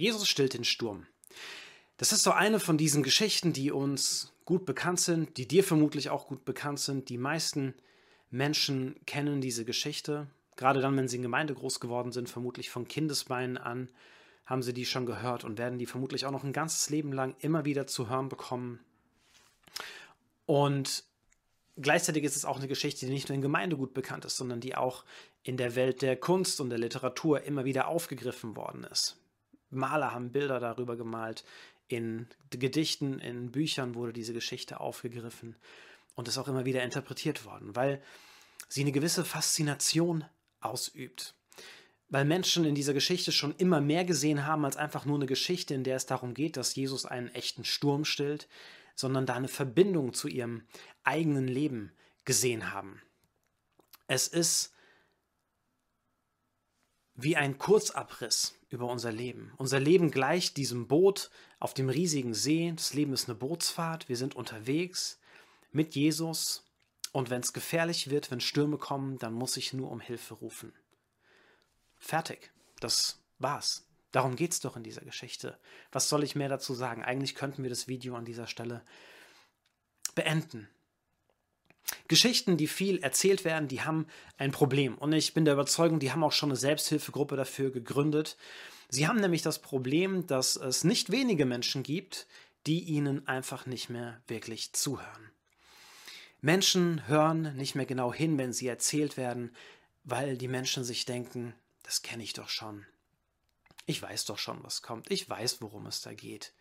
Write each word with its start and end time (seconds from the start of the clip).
Jesus 0.00 0.26
stillt 0.26 0.54
den 0.54 0.64
Sturm. 0.64 1.06
Das 1.98 2.12
ist 2.12 2.22
so 2.22 2.30
eine 2.30 2.58
von 2.58 2.78
diesen 2.78 3.02
Geschichten, 3.02 3.52
die 3.52 3.70
uns 3.70 4.32
gut 4.46 4.64
bekannt 4.64 4.98
sind, 4.98 5.36
die 5.36 5.46
dir 5.46 5.62
vermutlich 5.62 6.08
auch 6.08 6.26
gut 6.26 6.46
bekannt 6.46 6.80
sind. 6.80 7.10
Die 7.10 7.18
meisten 7.18 7.74
Menschen 8.30 8.96
kennen 9.04 9.42
diese 9.42 9.66
Geschichte. 9.66 10.26
Gerade 10.56 10.80
dann, 10.80 10.96
wenn 10.96 11.06
sie 11.06 11.16
in 11.16 11.22
Gemeinde 11.22 11.52
groß 11.52 11.80
geworden 11.80 12.12
sind, 12.12 12.30
vermutlich 12.30 12.70
von 12.70 12.88
Kindesbeinen 12.88 13.58
an, 13.58 13.90
haben 14.46 14.62
sie 14.62 14.72
die 14.72 14.86
schon 14.86 15.04
gehört 15.04 15.44
und 15.44 15.58
werden 15.58 15.78
die 15.78 15.84
vermutlich 15.84 16.24
auch 16.24 16.30
noch 16.30 16.44
ein 16.44 16.54
ganzes 16.54 16.88
Leben 16.88 17.12
lang 17.12 17.34
immer 17.40 17.66
wieder 17.66 17.86
zu 17.86 18.08
hören 18.08 18.30
bekommen. 18.30 18.80
Und 20.46 21.04
gleichzeitig 21.76 22.24
ist 22.24 22.36
es 22.36 22.46
auch 22.46 22.56
eine 22.56 22.68
Geschichte, 22.68 23.04
die 23.04 23.12
nicht 23.12 23.28
nur 23.28 23.36
in 23.36 23.42
Gemeinde 23.42 23.76
gut 23.76 23.92
bekannt 23.92 24.24
ist, 24.24 24.38
sondern 24.38 24.60
die 24.60 24.76
auch 24.76 25.04
in 25.42 25.58
der 25.58 25.74
Welt 25.74 26.00
der 26.00 26.16
Kunst 26.16 26.58
und 26.58 26.70
der 26.70 26.78
Literatur 26.78 27.42
immer 27.42 27.66
wieder 27.66 27.86
aufgegriffen 27.86 28.56
worden 28.56 28.84
ist. 28.84 29.19
Maler 29.70 30.12
haben 30.12 30.32
Bilder 30.32 30.60
darüber 30.60 30.96
gemalt, 30.96 31.44
in 31.88 32.28
Gedichten, 32.50 33.18
in 33.18 33.50
Büchern 33.50 33.94
wurde 33.94 34.12
diese 34.12 34.32
Geschichte 34.32 34.80
aufgegriffen 34.80 35.56
und 36.14 36.28
ist 36.28 36.38
auch 36.38 36.48
immer 36.48 36.64
wieder 36.64 36.82
interpretiert 36.82 37.44
worden, 37.44 37.74
weil 37.74 38.00
sie 38.68 38.82
eine 38.82 38.92
gewisse 38.92 39.24
Faszination 39.24 40.24
ausübt. 40.60 41.34
Weil 42.08 42.24
Menschen 42.24 42.64
in 42.64 42.74
dieser 42.74 42.94
Geschichte 42.94 43.32
schon 43.32 43.54
immer 43.56 43.80
mehr 43.80 44.04
gesehen 44.04 44.46
haben 44.46 44.64
als 44.64 44.76
einfach 44.76 45.04
nur 45.04 45.16
eine 45.16 45.26
Geschichte, 45.26 45.74
in 45.74 45.84
der 45.84 45.96
es 45.96 46.06
darum 46.06 46.34
geht, 46.34 46.56
dass 46.56 46.74
Jesus 46.74 47.06
einen 47.06 47.28
echten 47.28 47.64
Sturm 47.64 48.04
stillt, 48.04 48.48
sondern 48.94 49.26
da 49.26 49.34
eine 49.34 49.48
Verbindung 49.48 50.12
zu 50.12 50.28
ihrem 50.28 50.62
eigenen 51.04 51.48
Leben 51.48 51.92
gesehen 52.24 52.72
haben. 52.72 53.00
Es 54.06 54.28
ist 54.28 54.72
wie 57.22 57.36
ein 57.36 57.58
Kurzabriss 57.58 58.54
über 58.68 58.86
unser 58.86 59.12
Leben. 59.12 59.52
Unser 59.56 59.80
Leben 59.80 60.10
gleicht 60.10 60.56
diesem 60.56 60.86
Boot 60.86 61.30
auf 61.58 61.74
dem 61.74 61.88
riesigen 61.88 62.34
See. 62.34 62.72
Das 62.74 62.94
Leben 62.94 63.12
ist 63.12 63.28
eine 63.28 63.36
Bootsfahrt. 63.36 64.08
Wir 64.08 64.16
sind 64.16 64.36
unterwegs 64.36 65.18
mit 65.72 65.94
Jesus. 65.94 66.64
Und 67.12 67.30
wenn 67.30 67.40
es 67.40 67.52
gefährlich 67.52 68.10
wird, 68.10 68.30
wenn 68.30 68.40
Stürme 68.40 68.78
kommen, 68.78 69.18
dann 69.18 69.32
muss 69.32 69.56
ich 69.56 69.72
nur 69.72 69.90
um 69.90 70.00
Hilfe 70.00 70.34
rufen. 70.34 70.72
Fertig. 71.98 72.52
Das 72.78 73.18
war's. 73.38 73.84
Darum 74.12 74.36
geht 74.36 74.52
es 74.52 74.60
doch 74.60 74.76
in 74.76 74.82
dieser 74.82 75.02
Geschichte. 75.02 75.58
Was 75.92 76.08
soll 76.08 76.24
ich 76.24 76.34
mehr 76.34 76.48
dazu 76.48 76.74
sagen? 76.74 77.04
Eigentlich 77.04 77.34
könnten 77.34 77.62
wir 77.62 77.70
das 77.70 77.88
Video 77.88 78.16
an 78.16 78.24
dieser 78.24 78.46
Stelle 78.46 78.82
beenden. 80.14 80.68
Geschichten, 82.08 82.56
die 82.56 82.66
viel 82.66 82.98
erzählt 82.98 83.44
werden, 83.44 83.68
die 83.68 83.82
haben 83.82 84.06
ein 84.38 84.52
Problem. 84.52 84.96
Und 84.98 85.12
ich 85.12 85.34
bin 85.34 85.44
der 85.44 85.54
Überzeugung, 85.54 86.00
die 86.00 86.12
haben 86.12 86.24
auch 86.24 86.32
schon 86.32 86.50
eine 86.50 86.56
Selbsthilfegruppe 86.56 87.36
dafür 87.36 87.70
gegründet. 87.70 88.36
Sie 88.88 89.06
haben 89.06 89.20
nämlich 89.20 89.42
das 89.42 89.60
Problem, 89.60 90.26
dass 90.26 90.56
es 90.56 90.84
nicht 90.84 91.10
wenige 91.10 91.46
Menschen 91.46 91.82
gibt, 91.82 92.26
die 92.66 92.80
ihnen 92.80 93.26
einfach 93.26 93.66
nicht 93.66 93.88
mehr 93.88 94.20
wirklich 94.26 94.72
zuhören. 94.72 95.30
Menschen 96.40 97.06
hören 97.06 97.54
nicht 97.56 97.74
mehr 97.74 97.86
genau 97.86 98.12
hin, 98.12 98.38
wenn 98.38 98.52
sie 98.52 98.66
erzählt 98.66 99.16
werden, 99.16 99.54
weil 100.04 100.36
die 100.36 100.48
Menschen 100.48 100.84
sich 100.84 101.04
denken, 101.04 101.54
das 101.82 102.02
kenne 102.02 102.22
ich 102.22 102.32
doch 102.32 102.48
schon. 102.48 102.86
Ich 103.86 104.00
weiß 104.00 104.24
doch 104.24 104.38
schon, 104.38 104.62
was 104.62 104.82
kommt. 104.82 105.10
Ich 105.10 105.28
weiß, 105.28 105.60
worum 105.60 105.86
es 105.86 106.00
da 106.00 106.14
geht. 106.14 106.52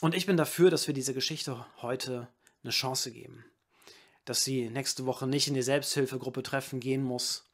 Und 0.00 0.14
ich 0.14 0.26
bin 0.26 0.36
dafür, 0.36 0.70
dass 0.70 0.86
wir 0.86 0.94
diese 0.94 1.14
Geschichte 1.14 1.64
heute 1.80 2.28
eine 2.66 2.72
Chance 2.72 3.10
geben. 3.12 3.44
Dass 4.24 4.44
sie 4.44 4.68
nächste 4.68 5.06
Woche 5.06 5.26
nicht 5.26 5.48
in 5.48 5.54
die 5.54 5.62
Selbsthilfegruppe 5.62 6.42
treffen 6.42 6.80
gehen 6.80 7.02
muss 7.02 7.44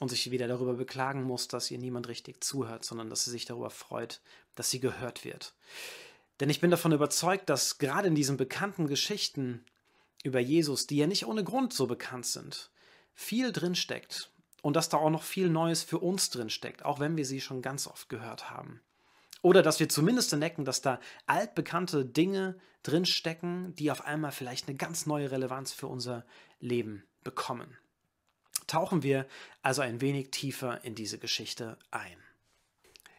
und 0.00 0.08
sich 0.08 0.30
wieder 0.30 0.48
darüber 0.48 0.74
beklagen 0.74 1.22
muss, 1.22 1.48
dass 1.48 1.70
ihr 1.70 1.78
niemand 1.78 2.08
richtig 2.08 2.42
zuhört, 2.42 2.84
sondern 2.84 3.08
dass 3.08 3.24
sie 3.24 3.30
sich 3.30 3.44
darüber 3.44 3.70
freut, 3.70 4.20
dass 4.54 4.70
sie 4.70 4.80
gehört 4.80 5.24
wird. 5.24 5.54
Denn 6.40 6.50
ich 6.50 6.60
bin 6.60 6.70
davon 6.70 6.92
überzeugt, 6.92 7.48
dass 7.48 7.78
gerade 7.78 8.08
in 8.08 8.14
diesen 8.14 8.36
bekannten 8.36 8.88
Geschichten 8.88 9.64
über 10.22 10.40
Jesus, 10.40 10.86
die 10.86 10.96
ja 10.96 11.06
nicht 11.06 11.26
ohne 11.26 11.44
Grund 11.44 11.72
so 11.72 11.86
bekannt 11.86 12.26
sind, 12.26 12.70
viel 13.14 13.52
drinsteckt 13.52 14.30
und 14.62 14.74
dass 14.74 14.88
da 14.88 14.98
auch 14.98 15.10
noch 15.10 15.22
viel 15.22 15.48
Neues 15.48 15.82
für 15.82 15.98
uns 15.98 16.28
drinsteckt, 16.30 16.84
auch 16.84 16.98
wenn 16.98 17.16
wir 17.16 17.24
sie 17.24 17.40
schon 17.40 17.62
ganz 17.62 17.86
oft 17.86 18.08
gehört 18.08 18.50
haben. 18.50 18.80
Oder 19.42 19.62
dass 19.62 19.80
wir 19.80 19.88
zumindest 19.88 20.32
entdecken, 20.32 20.64
dass 20.64 20.80
da 20.80 21.00
altbekannte 21.26 22.04
Dinge 22.04 22.58
drinstecken, 22.82 23.74
die 23.76 23.90
auf 23.90 24.04
einmal 24.04 24.32
vielleicht 24.32 24.68
eine 24.68 24.76
ganz 24.76 25.06
neue 25.06 25.30
Relevanz 25.30 25.72
für 25.72 25.86
unser 25.86 26.24
Leben 26.60 27.04
bekommen. 27.22 27.76
Tauchen 28.66 29.02
wir 29.02 29.26
also 29.62 29.82
ein 29.82 30.00
wenig 30.00 30.30
tiefer 30.30 30.82
in 30.84 30.94
diese 30.94 31.18
Geschichte 31.18 31.78
ein. 31.90 32.18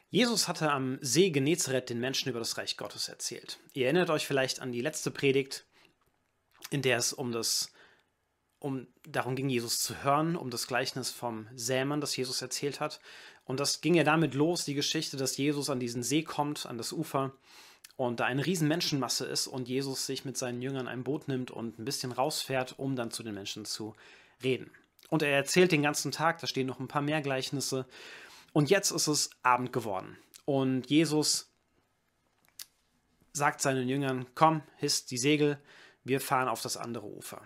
Jesus 0.10 0.48
hatte 0.48 0.72
am 0.72 1.00
See 1.02 1.32
Genezareth 1.32 1.90
den 1.90 2.00
Menschen 2.00 2.30
über 2.30 2.40
das 2.40 2.58
Reich 2.58 2.78
Gottes 2.78 3.10
erzählt. 3.10 3.60
Ihr 3.74 3.86
erinnert 3.86 4.10
euch 4.10 4.26
vielleicht 4.26 4.62
an 4.62 4.72
die 4.72 4.82
letzte 4.82 5.12
Predigt, 5.12 5.66
in 6.70 6.82
der 6.82 6.98
es 6.98 7.12
um 7.12 7.32
das 7.32 7.72
um 8.60 8.88
darum 9.08 9.36
ging, 9.36 9.50
Jesus 9.50 9.80
zu 9.80 10.04
hören, 10.04 10.36
um 10.36 10.50
das 10.50 10.68
Gleichnis 10.68 11.12
vom 11.12 11.48
Sämann, 11.56 12.02
das 12.02 12.16
Jesus 12.16 12.42
erzählt 12.42 12.80
hat. 12.80 13.00
Und 13.46 13.60
das 13.60 13.82
ging 13.82 13.94
ja 13.94 14.04
damit 14.04 14.34
los, 14.34 14.66
die 14.66 14.74
Geschichte, 14.74 15.18
dass 15.18 15.38
Jesus 15.38 15.70
an 15.70 15.80
diesen 15.80 16.04
See 16.04 16.24
kommt, 16.24 16.66
an 16.66 16.78
das 16.78 16.92
Ufer 16.92 17.34
und 17.98 18.20
da 18.20 18.26
eine 18.26 18.46
riesen 18.46 18.68
Menschenmasse 18.68 19.26
ist 19.26 19.48
und 19.48 19.68
Jesus 19.68 20.06
sich 20.06 20.24
mit 20.24 20.38
seinen 20.38 20.62
Jüngern 20.62 20.88
ein 20.88 21.04
Boot 21.04 21.28
nimmt 21.28 21.52
und 21.52 21.80
ein 21.80 21.86
bisschen 21.86 22.12
rausfährt, 22.12 22.78
um 22.78 22.96
dann 22.96 23.12
zu 23.12 23.24
den 23.24 23.34
Menschen 23.34 23.66
zu 23.66 23.96
reden. 24.44 24.70
Und 25.10 25.24
er 25.24 25.36
erzählt 25.36 25.72
den 25.72 25.82
ganzen 25.82 26.12
Tag, 26.12 26.40
da 26.40 26.48
stehen 26.48 26.68
noch 26.68 26.80
ein 26.80 26.88
paar 26.88 27.02
mehr 27.02 27.22
Gleichnisse. 27.22 27.88
Und 28.54 28.70
jetzt 28.70 28.92
ist 28.92 29.08
es 29.08 29.30
Abend 29.42 29.74
geworden. 29.74 30.18
Und 30.46 30.90
Jesus 30.90 31.52
sagt 33.34 33.62
seinen 33.62 33.88
Jüngern, 33.88 34.28
komm, 34.36 34.62
hisst 34.76 35.10
die 35.12 35.18
Segel, 35.18 35.60
wir 36.04 36.22
fahren 36.22 36.48
auf 36.48 36.62
das 36.62 36.78
andere 36.78 37.08
Ufer. 37.08 37.42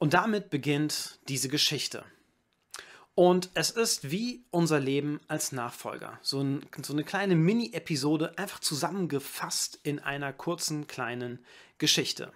Und 0.00 0.14
damit 0.14 0.48
beginnt 0.48 1.18
diese 1.28 1.50
Geschichte. 1.50 2.06
Und 3.14 3.50
es 3.52 3.70
ist 3.70 4.10
wie 4.10 4.46
unser 4.50 4.80
Leben 4.80 5.20
als 5.28 5.52
Nachfolger. 5.52 6.18
So, 6.22 6.40
ein, 6.40 6.64
so 6.82 6.94
eine 6.94 7.04
kleine 7.04 7.36
Mini-Episode, 7.36 8.38
einfach 8.38 8.60
zusammengefasst 8.60 9.78
in 9.82 9.98
einer 9.98 10.32
kurzen 10.32 10.86
kleinen 10.86 11.38
Geschichte. 11.76 12.32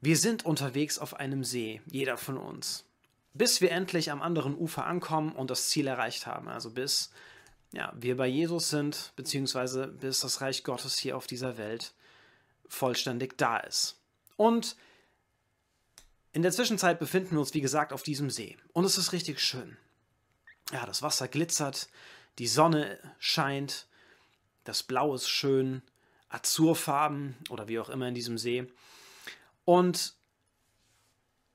Wir 0.00 0.16
sind 0.16 0.44
unterwegs 0.44 0.98
auf 0.98 1.14
einem 1.14 1.44
See, 1.44 1.80
jeder 1.86 2.16
von 2.16 2.36
uns. 2.36 2.84
Bis 3.32 3.60
wir 3.60 3.70
endlich 3.70 4.10
am 4.10 4.22
anderen 4.22 4.56
Ufer 4.56 4.86
ankommen 4.86 5.30
und 5.36 5.52
das 5.52 5.68
Ziel 5.68 5.86
erreicht 5.86 6.26
haben. 6.26 6.48
Also 6.48 6.70
bis 6.70 7.12
ja, 7.72 7.92
wir 7.96 8.16
bei 8.16 8.26
Jesus 8.26 8.70
sind, 8.70 9.12
beziehungsweise 9.14 9.86
bis 9.86 10.18
das 10.18 10.40
Reich 10.40 10.64
Gottes 10.64 10.98
hier 10.98 11.16
auf 11.16 11.28
dieser 11.28 11.58
Welt 11.58 11.94
vollständig 12.66 13.38
da 13.38 13.58
ist. 13.58 14.00
Und 14.36 14.74
in 16.32 16.42
der 16.42 16.52
Zwischenzeit 16.52 16.98
befinden 16.98 17.32
wir 17.32 17.40
uns, 17.40 17.54
wie 17.54 17.60
gesagt, 17.60 17.92
auf 17.92 18.02
diesem 18.02 18.30
See. 18.30 18.56
Und 18.72 18.84
es 18.84 18.98
ist 18.98 19.12
richtig 19.12 19.40
schön. 19.40 19.76
Ja, 20.72 20.86
das 20.86 21.02
Wasser 21.02 21.26
glitzert, 21.26 21.88
die 22.38 22.46
Sonne 22.46 22.98
scheint, 23.18 23.88
das 24.64 24.82
Blau 24.82 25.14
ist 25.14 25.28
schön, 25.28 25.82
Azurfarben 26.28 27.36
oder 27.48 27.66
wie 27.66 27.80
auch 27.80 27.88
immer 27.88 28.06
in 28.06 28.14
diesem 28.14 28.38
See. 28.38 28.72
Und 29.64 30.14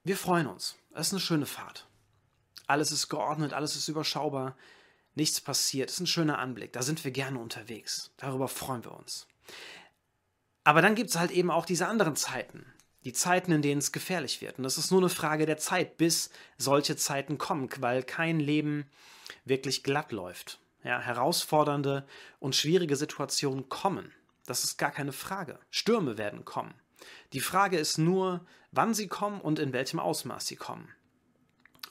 wir 0.03 0.17
freuen 0.17 0.47
uns. 0.47 0.75
Es 0.93 1.07
ist 1.07 1.13
eine 1.13 1.21
schöne 1.21 1.45
Fahrt. 1.45 1.87
Alles 2.67 2.91
ist 2.91 3.07
geordnet, 3.09 3.53
alles 3.53 3.75
ist 3.75 3.87
überschaubar, 3.87 4.57
nichts 5.13 5.39
passiert. 5.39 5.89
Es 5.89 5.95
ist 5.95 6.01
ein 6.01 6.07
schöner 6.07 6.39
Anblick. 6.39 6.73
Da 6.73 6.81
sind 6.81 7.03
wir 7.03 7.11
gerne 7.11 7.39
unterwegs. 7.39 8.11
Darüber 8.17 8.47
freuen 8.47 8.83
wir 8.83 8.93
uns. 8.93 9.27
Aber 10.63 10.81
dann 10.81 10.95
gibt 10.95 11.11
es 11.11 11.17
halt 11.17 11.31
eben 11.31 11.51
auch 11.51 11.65
diese 11.65 11.87
anderen 11.87 12.15
Zeiten, 12.15 12.65
die 13.05 13.13
Zeiten, 13.13 13.51
in 13.51 13.61
denen 13.61 13.79
es 13.79 13.91
gefährlich 13.91 14.41
wird. 14.41 14.57
Und 14.57 14.63
das 14.63 14.77
ist 14.77 14.91
nur 14.91 14.99
eine 14.99 15.09
Frage 15.09 15.45
der 15.45 15.57
Zeit, 15.57 15.97
bis 15.97 16.31
solche 16.57 16.97
Zeiten 16.97 17.37
kommen, 17.37 17.69
weil 17.79 18.03
kein 18.03 18.39
Leben 18.39 18.89
wirklich 19.45 19.83
glatt 19.83 20.11
läuft. 20.11 20.59
Ja, 20.83 20.99
herausfordernde 20.99 22.05
und 22.39 22.55
schwierige 22.55 22.95
Situationen 22.95 23.69
kommen. 23.69 24.11
Das 24.45 24.63
ist 24.63 24.77
gar 24.77 24.91
keine 24.91 25.13
Frage. 25.13 25.59
Stürme 25.69 26.17
werden 26.17 26.45
kommen. 26.45 26.73
Die 27.33 27.39
Frage 27.39 27.77
ist 27.77 27.97
nur, 27.97 28.45
wann 28.71 28.93
sie 28.93 29.07
kommen 29.07 29.41
und 29.41 29.59
in 29.59 29.73
welchem 29.73 29.99
Ausmaß 29.99 30.45
sie 30.45 30.55
kommen. 30.55 30.89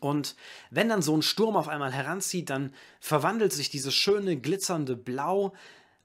Und 0.00 0.36
wenn 0.70 0.88
dann 0.88 1.02
so 1.02 1.16
ein 1.16 1.22
Sturm 1.22 1.56
auf 1.56 1.68
einmal 1.68 1.92
heranzieht, 1.92 2.50
dann 2.50 2.74
verwandelt 3.00 3.52
sich 3.52 3.70
dieses 3.70 3.94
schöne, 3.94 4.36
glitzernde 4.36 4.96
Blau 4.96 5.54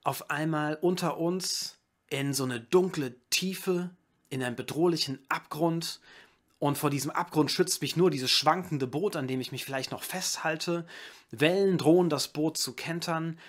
auf 0.04 0.30
einmal 0.30 0.76
unter 0.76 1.18
uns 1.18 1.80
in 2.10 2.34
so 2.34 2.44
eine 2.44 2.60
dunkle 2.60 3.16
Tiefe, 3.30 3.92
in 4.30 4.44
einem 4.44 4.56
bedrohlichen 4.56 5.20
Abgrund 5.30 6.00
und 6.60 6.78
vor 6.78 6.90
diesem 6.90 7.12
Abgrund 7.12 7.52
schützt 7.52 7.81
mich 7.81 7.96
nur 7.96 8.12
dieses 8.12 8.31
schwankende 8.31 8.86
Boot, 8.86 9.16
an 9.16 9.28
dem 9.28 9.40
ich 9.40 9.52
mich 9.52 9.64
vielleicht 9.64 9.92
noch 9.92 10.04
festhalte. 10.04 10.86
Wellen 11.31 11.78
drohen 11.78 12.10
das 12.10 12.28
Boot 12.28 12.58
zu 12.58 12.74
kentern, 12.74 13.40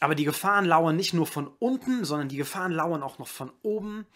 aber 0.00 0.14
die 0.14 0.24
Gefahren 0.24 0.66
lauern 0.66 0.96
nicht 0.96 1.14
nur 1.14 1.26
von 1.26 1.46
unten, 1.58 2.04
sondern 2.04 2.28
die 2.28 2.36
Gefahren 2.36 2.72
lauern 2.72 3.02
auch 3.02 3.18
noch 3.18 3.28
von 3.28 3.50
oben. 3.62 4.06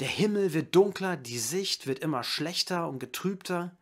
Der 0.00 0.08
Himmel 0.08 0.52
wird 0.54 0.74
dunkler, 0.74 1.16
die 1.16 1.38
Sicht 1.38 1.86
wird 1.86 1.98
immer 1.98 2.24
schlechter 2.24 2.88
und 2.88 2.98
getrübter. 2.98 3.76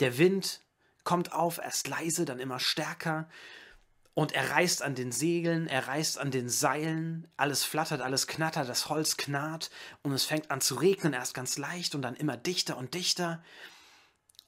Der 0.00 0.18
Wind 0.18 0.60
kommt 1.04 1.32
auf, 1.32 1.58
erst 1.58 1.88
leise, 1.88 2.24
dann 2.24 2.40
immer 2.40 2.58
stärker. 2.58 3.28
Und 4.14 4.30
er 4.30 4.50
reißt 4.50 4.82
an 4.82 4.94
den 4.94 5.10
Segeln, 5.10 5.66
er 5.66 5.88
reißt 5.88 6.18
an 6.18 6.30
den 6.30 6.48
Seilen, 6.48 7.26
alles 7.36 7.64
flattert, 7.64 8.00
alles 8.00 8.28
knattert, 8.28 8.68
das 8.68 8.88
Holz 8.88 9.16
knarrt 9.16 9.70
und 10.02 10.12
es 10.12 10.24
fängt 10.24 10.52
an 10.52 10.60
zu 10.60 10.76
regnen, 10.76 11.12
erst 11.12 11.34
ganz 11.34 11.58
leicht 11.58 11.96
und 11.96 12.02
dann 12.02 12.14
immer 12.14 12.36
dichter 12.36 12.76
und 12.76 12.94
dichter. 12.94 13.42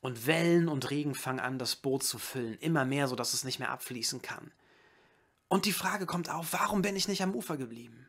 Und 0.00 0.26
Wellen 0.28 0.68
und 0.68 0.88
Regen 0.90 1.16
fangen 1.16 1.40
an, 1.40 1.58
das 1.58 1.74
Boot 1.74 2.04
zu 2.04 2.18
füllen, 2.18 2.58
immer 2.58 2.84
mehr, 2.84 3.08
sodass 3.08 3.34
es 3.34 3.42
nicht 3.42 3.58
mehr 3.58 3.70
abfließen 3.70 4.22
kann. 4.22 4.52
Und 5.48 5.64
die 5.64 5.72
Frage 5.72 6.06
kommt 6.06 6.30
auf, 6.30 6.52
warum 6.52 6.82
bin 6.82 6.94
ich 6.94 7.08
nicht 7.08 7.22
am 7.22 7.34
Ufer 7.34 7.56
geblieben? 7.56 8.08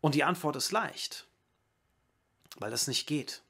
Und 0.00 0.16
die 0.16 0.24
Antwort 0.24 0.56
ist 0.56 0.72
leicht, 0.72 1.28
weil 2.56 2.72
das 2.72 2.88
nicht 2.88 3.06
geht. 3.06 3.42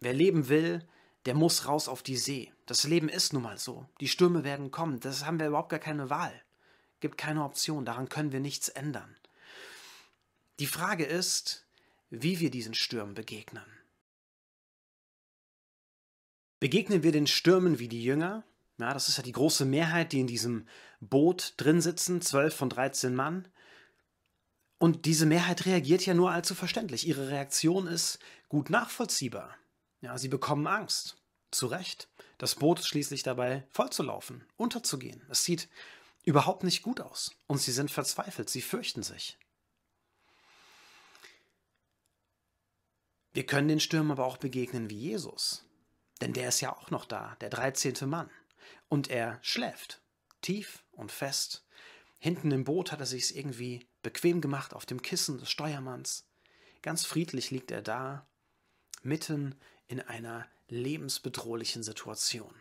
Wer 0.00 0.14
leben 0.14 0.48
will, 0.48 0.84
der 1.26 1.34
muss 1.34 1.68
raus 1.68 1.86
auf 1.86 2.02
die 2.02 2.16
See. 2.16 2.52
Das 2.72 2.84
Leben 2.84 3.10
ist 3.10 3.34
nun 3.34 3.42
mal 3.42 3.58
so. 3.58 3.86
Die 4.00 4.08
Stürme 4.08 4.44
werden 4.44 4.70
kommen. 4.70 4.98
Das 4.98 5.26
haben 5.26 5.38
wir 5.38 5.46
überhaupt 5.46 5.68
gar 5.68 5.78
keine 5.78 6.08
Wahl. 6.08 6.32
Gibt 7.00 7.18
keine 7.18 7.44
Option. 7.44 7.84
Daran 7.84 8.08
können 8.08 8.32
wir 8.32 8.40
nichts 8.40 8.70
ändern. 8.70 9.14
Die 10.58 10.66
Frage 10.66 11.04
ist, 11.04 11.66
wie 12.08 12.40
wir 12.40 12.50
diesen 12.50 12.72
Stürmen 12.72 13.12
begegnen. 13.12 13.66
Begegnen 16.60 17.02
wir 17.02 17.12
den 17.12 17.26
Stürmen 17.26 17.78
wie 17.78 17.88
die 17.88 18.02
Jünger? 18.02 18.42
Ja, 18.78 18.94
das 18.94 19.10
ist 19.10 19.18
ja 19.18 19.22
die 19.22 19.32
große 19.32 19.66
Mehrheit, 19.66 20.12
die 20.12 20.20
in 20.20 20.26
diesem 20.26 20.66
Boot 20.98 21.52
drin 21.58 21.82
sitzen, 21.82 22.22
zwölf 22.22 22.56
von 22.56 22.70
13 22.70 23.14
Mann. 23.14 23.48
Und 24.78 25.04
diese 25.04 25.26
Mehrheit 25.26 25.66
reagiert 25.66 26.06
ja 26.06 26.14
nur 26.14 26.30
allzu 26.30 26.54
verständlich. 26.54 27.06
Ihre 27.06 27.28
Reaktion 27.28 27.86
ist 27.86 28.18
gut 28.48 28.70
nachvollziehbar. 28.70 29.58
Ja, 30.00 30.16
sie 30.16 30.28
bekommen 30.28 30.66
Angst. 30.66 31.21
Zu 31.52 31.68
Recht. 31.68 32.08
Das 32.38 32.56
Boot 32.56 32.80
ist 32.80 32.88
schließlich 32.88 33.22
dabei, 33.22 33.64
vollzulaufen, 33.70 34.44
unterzugehen. 34.56 35.22
Es 35.30 35.44
sieht 35.44 35.68
überhaupt 36.24 36.64
nicht 36.64 36.82
gut 36.82 37.00
aus. 37.00 37.36
Und 37.46 37.58
sie 37.58 37.72
sind 37.72 37.90
verzweifelt, 37.90 38.50
sie 38.50 38.62
fürchten 38.62 39.04
sich. 39.04 39.38
Wir 43.32 43.46
können 43.46 43.68
den 43.68 43.80
Stürmen 43.80 44.10
aber 44.10 44.26
auch 44.26 44.38
begegnen 44.38 44.90
wie 44.90 44.98
Jesus. 44.98 45.64
Denn 46.20 46.32
der 46.32 46.48
ist 46.48 46.60
ja 46.60 46.74
auch 46.74 46.90
noch 46.90 47.04
da, 47.04 47.36
der 47.40 47.50
13. 47.50 48.08
Mann. 48.08 48.30
Und 48.88 49.08
er 49.08 49.38
schläft, 49.42 50.00
tief 50.40 50.84
und 50.92 51.12
fest. 51.12 51.64
Hinten 52.18 52.50
im 52.50 52.64
Boot 52.64 52.92
hat 52.92 53.00
er 53.00 53.06
sich 53.06 53.36
irgendwie 53.36 53.88
bequem 54.02 54.40
gemacht 54.40 54.74
auf 54.74 54.86
dem 54.86 55.02
Kissen 55.02 55.38
des 55.38 55.50
Steuermanns. 55.50 56.26
Ganz 56.82 57.04
friedlich 57.04 57.50
liegt 57.50 57.70
er 57.70 57.82
da, 57.82 58.26
mitten 59.02 59.54
in 59.88 60.00
einer 60.00 60.46
lebensbedrohlichen 60.72 61.82
Situation. 61.82 62.54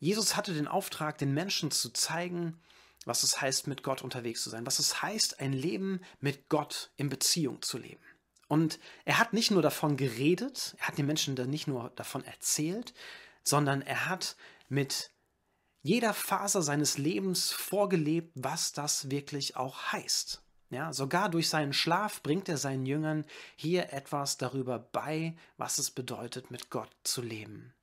Jesus 0.00 0.36
hatte 0.36 0.52
den 0.52 0.68
Auftrag, 0.68 1.18
den 1.18 1.32
Menschen 1.32 1.70
zu 1.70 1.90
zeigen, 1.90 2.60
was 3.04 3.22
es 3.22 3.40
heißt, 3.40 3.66
mit 3.66 3.82
Gott 3.82 4.02
unterwegs 4.02 4.42
zu 4.42 4.50
sein, 4.50 4.66
was 4.66 4.78
es 4.78 5.02
heißt, 5.02 5.40
ein 5.40 5.52
Leben 5.52 6.00
mit 6.20 6.48
Gott 6.48 6.90
in 6.96 7.08
Beziehung 7.08 7.62
zu 7.62 7.78
leben. 7.78 8.02
Und 8.48 8.78
er 9.04 9.18
hat 9.18 9.32
nicht 9.32 9.50
nur 9.50 9.62
davon 9.62 9.96
geredet, 9.96 10.76
er 10.78 10.88
hat 10.88 10.98
den 10.98 11.06
Menschen 11.06 11.36
dann 11.36 11.50
nicht 11.50 11.66
nur 11.66 11.90
davon 11.96 12.24
erzählt, 12.24 12.94
sondern 13.42 13.82
er 13.82 14.08
hat 14.08 14.36
mit 14.68 15.10
jeder 15.82 16.14
Faser 16.14 16.62
seines 16.62 16.98
Lebens 16.98 17.50
vorgelebt, 17.52 18.32
was 18.34 18.72
das 18.72 19.10
wirklich 19.10 19.56
auch 19.56 19.92
heißt. 19.92 20.43
Ja, 20.70 20.92
sogar 20.92 21.28
durch 21.28 21.48
seinen 21.48 21.72
Schlaf 21.72 22.22
bringt 22.22 22.48
er 22.48 22.56
seinen 22.56 22.86
Jüngern 22.86 23.24
hier 23.56 23.92
etwas 23.92 24.38
darüber 24.38 24.78
bei, 24.78 25.36
was 25.56 25.78
es 25.78 25.90
bedeutet, 25.90 26.50
mit 26.50 26.70
Gott 26.70 26.90
zu 27.04 27.22
leben. 27.22 27.74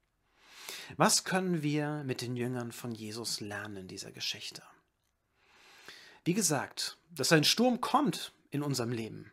Was 0.98 1.24
können 1.24 1.62
wir 1.62 2.04
mit 2.06 2.22
den 2.22 2.36
Jüngern 2.36 2.72
von 2.72 2.92
Jesus 2.92 3.39
lernen 3.39 3.78
in 3.78 3.88
dieser 3.88 4.12
Geschichte? 4.12 4.63
Wie 6.24 6.33
gesagt, 6.33 6.98
dass 7.10 7.31
ein 7.31 7.44
Sturm 7.44 7.81
kommt 7.81 8.33
in 8.51 8.62
unserem 8.62 8.92
Leben, 8.92 9.31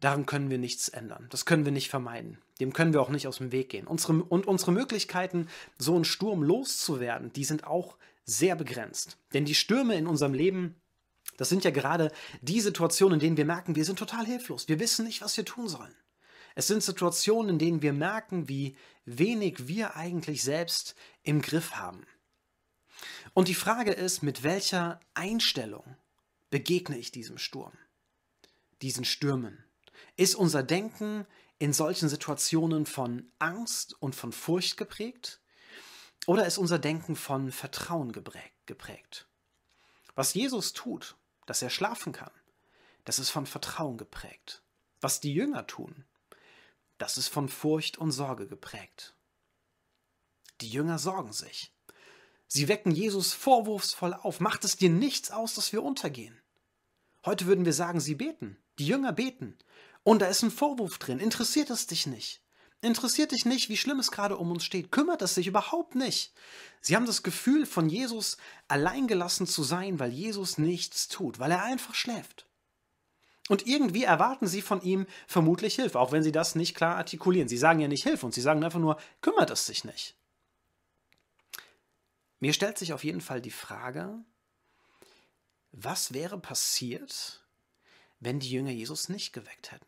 daran 0.00 0.26
können 0.26 0.50
wir 0.50 0.58
nichts 0.58 0.88
ändern. 0.88 1.26
Das 1.30 1.44
können 1.44 1.64
wir 1.64 1.72
nicht 1.72 1.90
vermeiden. 1.90 2.38
Dem 2.60 2.72
können 2.72 2.92
wir 2.92 3.00
auch 3.00 3.10
nicht 3.10 3.26
aus 3.26 3.38
dem 3.38 3.52
Weg 3.52 3.70
gehen. 3.70 3.86
Unsere, 3.86 4.22
und 4.24 4.46
unsere 4.46 4.72
Möglichkeiten, 4.72 5.48
so 5.76 5.94
einen 5.94 6.04
Sturm 6.04 6.42
loszuwerden, 6.42 7.32
die 7.32 7.44
sind 7.44 7.64
auch 7.64 7.96
sehr 8.24 8.56
begrenzt. 8.56 9.18
Denn 9.32 9.44
die 9.44 9.54
Stürme 9.54 9.96
in 9.96 10.06
unserem 10.06 10.34
Leben 10.34 10.76
das 11.38 11.48
sind 11.48 11.64
ja 11.64 11.70
gerade 11.70 12.12
die 12.42 12.60
Situationen, 12.60 13.14
in 13.14 13.20
denen 13.20 13.36
wir 13.36 13.44
merken, 13.44 13.76
wir 13.76 13.84
sind 13.84 13.98
total 13.98 14.26
hilflos. 14.26 14.68
Wir 14.68 14.80
wissen 14.80 15.06
nicht, 15.06 15.22
was 15.22 15.36
wir 15.36 15.44
tun 15.44 15.68
sollen. 15.68 15.94
Es 16.56 16.66
sind 16.66 16.82
Situationen, 16.82 17.50
in 17.50 17.58
denen 17.60 17.82
wir 17.82 17.92
merken, 17.92 18.48
wie 18.48 18.76
wenig 19.04 19.68
wir 19.68 19.94
eigentlich 19.94 20.42
selbst 20.42 20.96
im 21.22 21.40
Griff 21.40 21.76
haben. 21.76 22.04
Und 23.34 23.46
die 23.46 23.54
Frage 23.54 23.92
ist, 23.92 24.22
mit 24.22 24.42
welcher 24.42 24.98
Einstellung 25.14 25.96
begegne 26.50 26.98
ich 26.98 27.12
diesem 27.12 27.38
Sturm, 27.38 27.72
diesen 28.82 29.04
Stürmen? 29.04 29.64
Ist 30.16 30.34
unser 30.34 30.64
Denken 30.64 31.24
in 31.60 31.72
solchen 31.72 32.08
Situationen 32.08 32.84
von 32.84 33.30
Angst 33.38 33.94
und 34.02 34.16
von 34.16 34.32
Furcht 34.32 34.76
geprägt? 34.76 35.40
Oder 36.26 36.46
ist 36.46 36.58
unser 36.58 36.80
Denken 36.80 37.14
von 37.14 37.52
Vertrauen 37.52 38.10
geprägt? 38.10 39.28
Was 40.16 40.34
Jesus 40.34 40.72
tut, 40.72 41.16
dass 41.48 41.62
er 41.62 41.70
schlafen 41.70 42.12
kann. 42.12 42.30
Das 43.04 43.18
ist 43.18 43.30
von 43.30 43.46
Vertrauen 43.46 43.96
geprägt. 43.96 44.62
Was 45.00 45.20
die 45.20 45.32
Jünger 45.32 45.66
tun, 45.66 46.04
das 46.98 47.16
ist 47.16 47.28
von 47.28 47.48
Furcht 47.48 47.96
und 47.96 48.10
Sorge 48.10 48.46
geprägt. 48.46 49.14
Die 50.60 50.68
Jünger 50.68 50.98
sorgen 50.98 51.32
sich. 51.32 51.72
Sie 52.48 52.68
wecken 52.68 52.90
Jesus 52.90 53.32
vorwurfsvoll 53.32 54.12
auf. 54.12 54.40
Macht 54.40 54.64
es 54.64 54.76
dir 54.76 54.90
nichts 54.90 55.30
aus, 55.30 55.54
dass 55.54 55.72
wir 55.72 55.82
untergehen? 55.82 56.38
Heute 57.24 57.46
würden 57.46 57.64
wir 57.64 57.72
sagen, 57.72 58.00
sie 58.00 58.14
beten. 58.14 58.58
Die 58.78 58.86
Jünger 58.86 59.14
beten. 59.14 59.56
Und 60.02 60.20
da 60.20 60.26
ist 60.26 60.42
ein 60.42 60.50
Vorwurf 60.50 60.98
drin. 60.98 61.18
Interessiert 61.18 61.70
es 61.70 61.86
dich 61.86 62.06
nicht? 62.06 62.42
Interessiert 62.80 63.32
dich 63.32 63.44
nicht, 63.44 63.68
wie 63.68 63.76
schlimm 63.76 63.98
es 63.98 64.12
gerade 64.12 64.36
um 64.36 64.52
uns 64.52 64.64
steht? 64.64 64.92
Kümmert 64.92 65.20
es 65.22 65.34
sich 65.34 65.48
überhaupt 65.48 65.96
nicht? 65.96 66.32
Sie 66.80 66.94
haben 66.94 67.06
das 67.06 67.24
Gefühl, 67.24 67.66
von 67.66 67.88
Jesus 67.88 68.36
alleingelassen 68.68 69.48
zu 69.48 69.64
sein, 69.64 69.98
weil 69.98 70.12
Jesus 70.12 70.58
nichts 70.58 71.08
tut, 71.08 71.40
weil 71.40 71.50
er 71.50 71.64
einfach 71.64 71.94
schläft. 71.94 72.46
Und 73.48 73.66
irgendwie 73.66 74.04
erwarten 74.04 74.46
sie 74.46 74.62
von 74.62 74.80
ihm 74.82 75.06
vermutlich 75.26 75.74
Hilfe, 75.74 75.98
auch 75.98 76.12
wenn 76.12 76.22
sie 76.22 76.32
das 76.32 76.54
nicht 76.54 76.76
klar 76.76 76.96
artikulieren. 76.96 77.48
Sie 77.48 77.56
sagen 77.56 77.80
ja 77.80 77.88
nicht 77.88 78.04
Hilfe 78.04 78.26
und 78.26 78.34
sie 78.34 78.42
sagen 78.42 78.62
einfach 78.62 78.78
nur, 78.78 79.00
kümmert 79.22 79.50
es 79.50 79.66
sich 79.66 79.84
nicht. 79.84 80.14
Mir 82.40 82.52
stellt 82.52 82.78
sich 82.78 82.92
auf 82.92 83.02
jeden 83.02 83.22
Fall 83.22 83.40
die 83.40 83.50
Frage, 83.50 84.22
was 85.72 86.12
wäre 86.12 86.38
passiert, 86.38 87.42
wenn 88.20 88.38
die 88.38 88.50
Jünger 88.50 88.70
Jesus 88.70 89.08
nicht 89.08 89.32
geweckt 89.32 89.72
hätten? 89.72 89.86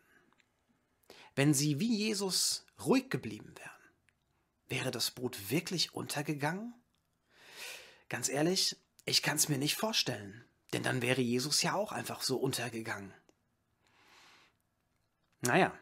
Wenn 1.35 1.53
sie 1.53 1.79
wie 1.79 1.95
Jesus 1.95 2.65
ruhig 2.85 3.09
geblieben 3.09 3.53
wären, 3.57 3.71
wäre 4.67 4.91
das 4.91 5.11
Boot 5.11 5.49
wirklich 5.49 5.93
untergegangen? 5.93 6.73
Ganz 8.09 8.29
ehrlich, 8.29 8.77
ich 9.05 9.21
kann 9.21 9.37
es 9.37 9.49
mir 9.49 9.57
nicht 9.57 9.75
vorstellen, 9.75 10.45
denn 10.73 10.83
dann 10.83 11.01
wäre 11.01 11.21
Jesus 11.21 11.61
ja 11.61 11.73
auch 11.73 11.91
einfach 11.91 12.21
so 12.21 12.37
untergegangen. 12.37 13.13
Naja, 15.41 15.73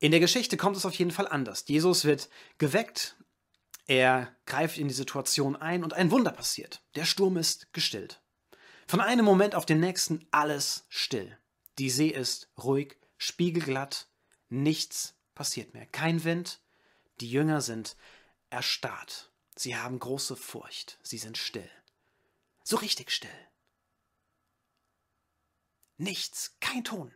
in 0.00 0.10
der 0.10 0.20
Geschichte 0.20 0.56
kommt 0.56 0.76
es 0.76 0.86
auf 0.86 0.94
jeden 0.94 1.10
Fall 1.10 1.28
anders. 1.28 1.64
Jesus 1.66 2.04
wird 2.04 2.28
geweckt, 2.58 3.16
er 3.86 4.34
greift 4.46 4.78
in 4.78 4.88
die 4.88 4.94
Situation 4.94 5.56
ein 5.56 5.82
und 5.82 5.94
ein 5.94 6.10
Wunder 6.10 6.32
passiert. 6.32 6.82
Der 6.94 7.04
Sturm 7.04 7.36
ist 7.36 7.72
gestillt. 7.72 8.20
Von 8.86 9.00
einem 9.00 9.24
Moment 9.24 9.54
auf 9.54 9.66
den 9.66 9.80
nächsten 9.80 10.26
alles 10.30 10.86
still. 10.88 11.36
Die 11.78 11.90
See 11.90 12.08
ist 12.08 12.50
ruhig, 12.56 12.96
spiegelglatt, 13.16 14.08
nichts 14.48 15.17
passiert 15.38 15.72
mehr. 15.72 15.86
Kein 15.86 16.24
Wind. 16.24 16.60
Die 17.20 17.30
Jünger 17.30 17.60
sind 17.60 17.96
erstarrt. 18.50 19.30
Sie 19.54 19.76
haben 19.76 20.00
große 20.00 20.34
Furcht. 20.34 20.98
Sie 21.04 21.16
sind 21.16 21.38
still. 21.38 21.70
So 22.64 22.76
richtig 22.76 23.12
still. 23.12 23.30
Nichts, 25.96 26.56
kein 26.58 26.82
Ton. 26.82 27.14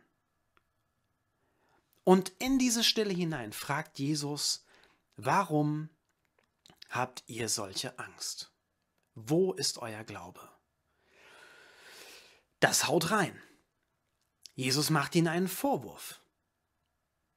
Und 2.05 2.31
in 2.39 2.59
diese 2.59 2.85
Stille 2.85 3.13
hinein 3.13 3.51
fragt 3.51 3.99
Jesus, 3.99 4.65
warum 5.17 5.89
habt 6.89 7.25
ihr 7.27 7.49
solche 7.49 7.99
Angst? 7.99 8.53
Wo 9.15 9.51
ist 9.51 9.79
euer 9.79 10.05
Glaube? 10.05 10.49
Das 12.61 12.87
haut 12.87 13.11
rein. 13.11 13.37
Jesus 14.55 14.89
macht 14.89 15.13
ihnen 15.13 15.27
einen 15.27 15.49
Vorwurf. 15.49 16.22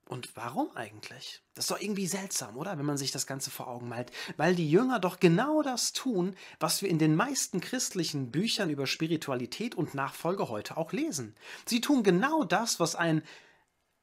Und 0.09 0.37
warum 0.37 0.71
eigentlich? 0.77 1.43
Das 1.55 1.65
ist 1.65 1.71
doch 1.71 1.81
irgendwie 1.81 2.07
seltsam, 2.07 2.57
oder? 2.57 2.79
Wenn 2.79 2.87
man 2.87 2.97
sich 2.97 3.11
das 3.11 3.27
Ganze 3.27 3.51
vor 3.51 3.67
Augen 3.67 3.89
malt. 3.89 4.13
Weil 4.37 4.55
die 4.55 4.71
Jünger 4.71 5.01
doch 5.01 5.19
genau 5.19 5.63
das 5.63 5.93
tun, 5.93 6.37
was 6.61 6.81
wir 6.81 6.89
in 6.89 7.01
den 7.01 7.17
meisten 7.17 7.61
christlichen 7.61 8.31
Büchern 8.31 8.71
über 8.71 8.87
Spiritualität 8.87 9.75
und 9.75 9.95
Nachfolge 9.95 10.49
heute 10.49 10.77
auch 10.77 10.93
lesen. 10.93 11.35
Sie 11.67 11.81
tun 11.81 12.05
genau 12.05 12.45
das, 12.45 12.79
was 12.79 12.95
ein 12.95 13.23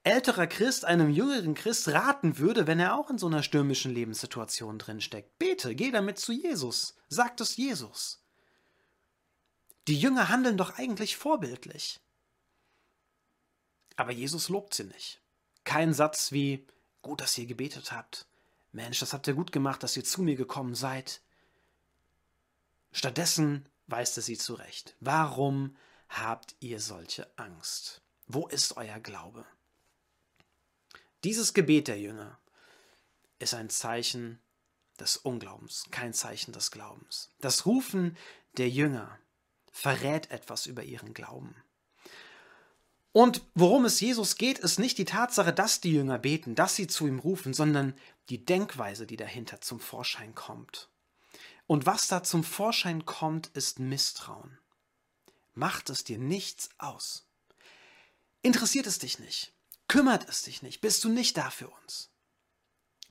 älterer 0.04 0.48
Christ 0.48 0.84
einem 0.84 1.10
jüngeren 1.10 1.54
Christ 1.54 1.88
raten 1.88 2.38
würde, 2.38 2.68
wenn 2.68 2.82
er 2.82 2.98
auch 2.98 3.10
in 3.10 3.18
so 3.18 3.28
einer 3.28 3.42
stürmischen 3.42 3.94
Lebenssituation 3.94 4.78
drinsteckt. 4.80 5.40
Bete, 5.40 5.74
geh 5.74 5.92
damit 5.92 6.20
zu 6.20 6.34
Jesus, 6.34 6.98
sagt 7.08 7.40
es 7.40 7.56
Jesus. 7.56 8.22
Die 9.88 9.98
Jünger 9.98 10.28
handeln 10.28 10.58
doch 10.58 10.78
eigentlich 10.78 11.16
vorbildlich. 11.16 12.02
Aber 13.96 14.12
Jesus 14.12 14.50
lobt 14.50 14.74
sie 14.74 14.84
nicht. 14.84 15.23
Kein 15.64 15.94
Satz 15.94 16.32
wie, 16.32 16.66
gut, 17.02 17.22
dass 17.22 17.38
ihr 17.38 17.46
gebetet 17.46 17.92
habt. 17.92 18.28
Mensch, 18.72 19.00
das 19.00 19.14
habt 19.14 19.28
ihr 19.28 19.34
gut 19.34 19.52
gemacht, 19.52 19.84
dass 19.84 19.96
ihr 19.96 20.04
zu 20.04 20.22
mir 20.22 20.36
gekommen 20.36 20.76
seid. 20.76 21.22
Stattdessen 22.92 23.68
weist 23.88 24.18
er 24.18 24.24
sie 24.24 24.38
zurecht. 24.38 24.96
Warum 25.00 25.76
habt 26.10 26.56
ihr 26.60 26.80
solche 26.80 27.28
Angst? 27.38 28.02
Wo 28.28 28.48
ist 28.48 28.78
euer 28.78 29.00
Glaube? 29.00 29.46
Dieses 31.24 31.54
Gebet 31.54 31.88
der 31.88 32.00
Jünger 32.00 32.40
ist 33.40 33.54
ein 33.54 33.70
Zeichen 33.70 34.40
des 35.00 35.18
Unglaubens, 35.18 35.86
kein 35.92 36.14
Zeichen 36.14 36.54
des 36.54 36.72
Glaubens. 36.72 37.32
Das 37.40 37.66
Rufen 37.66 38.18
der 38.58 38.70
Jünger 38.70 39.20
verrät 39.72 40.32
etwas 40.32 40.66
über 40.66 40.84
ihren 40.84 41.14
Glauben. 41.14 41.56
Und 43.14 43.44
worum 43.54 43.86
es 43.86 44.02
Jesus 44.02 44.38
geht, 44.38 44.58
ist 44.58 44.80
nicht 44.80 44.98
die 44.98 45.06
Tatsache, 45.06 45.54
dass 45.54 45.80
die 45.80 45.94
Jünger 45.94 46.18
beten, 46.18 46.56
dass 46.56 46.76
sie 46.76 46.88
zu 46.88 47.08
ihm 47.08 47.20
rufen, 47.20 47.54
sondern 47.54 47.94
die 48.30 48.44
Denkweise, 48.44 49.06
die 49.06 49.18
dahinter 49.18 49.62
zum 49.62 49.80
Vorschein 49.80 50.34
kommt. 50.34 50.90
Und 51.68 51.86
was 51.86 52.08
da 52.08 52.24
zum 52.24 52.44
Vorschein 52.44 53.06
kommt, 53.06 53.48
ist 53.54 53.80
Misstrauen. 53.80 54.58
Macht 55.54 55.92
es 55.92 56.04
dir 56.04 56.18
nichts 56.18 56.70
aus. 56.80 57.28
Interessiert 58.42 58.88
es 58.88 58.98
dich 58.98 59.20
nicht? 59.20 59.54
Kümmert 59.88 60.28
es 60.28 60.42
dich 60.42 60.64
nicht? 60.64 60.82
Bist 60.82 61.04
du 61.04 61.10
nicht 61.10 61.38
da 61.38 61.52
für 61.52 61.70
uns? 61.70 62.10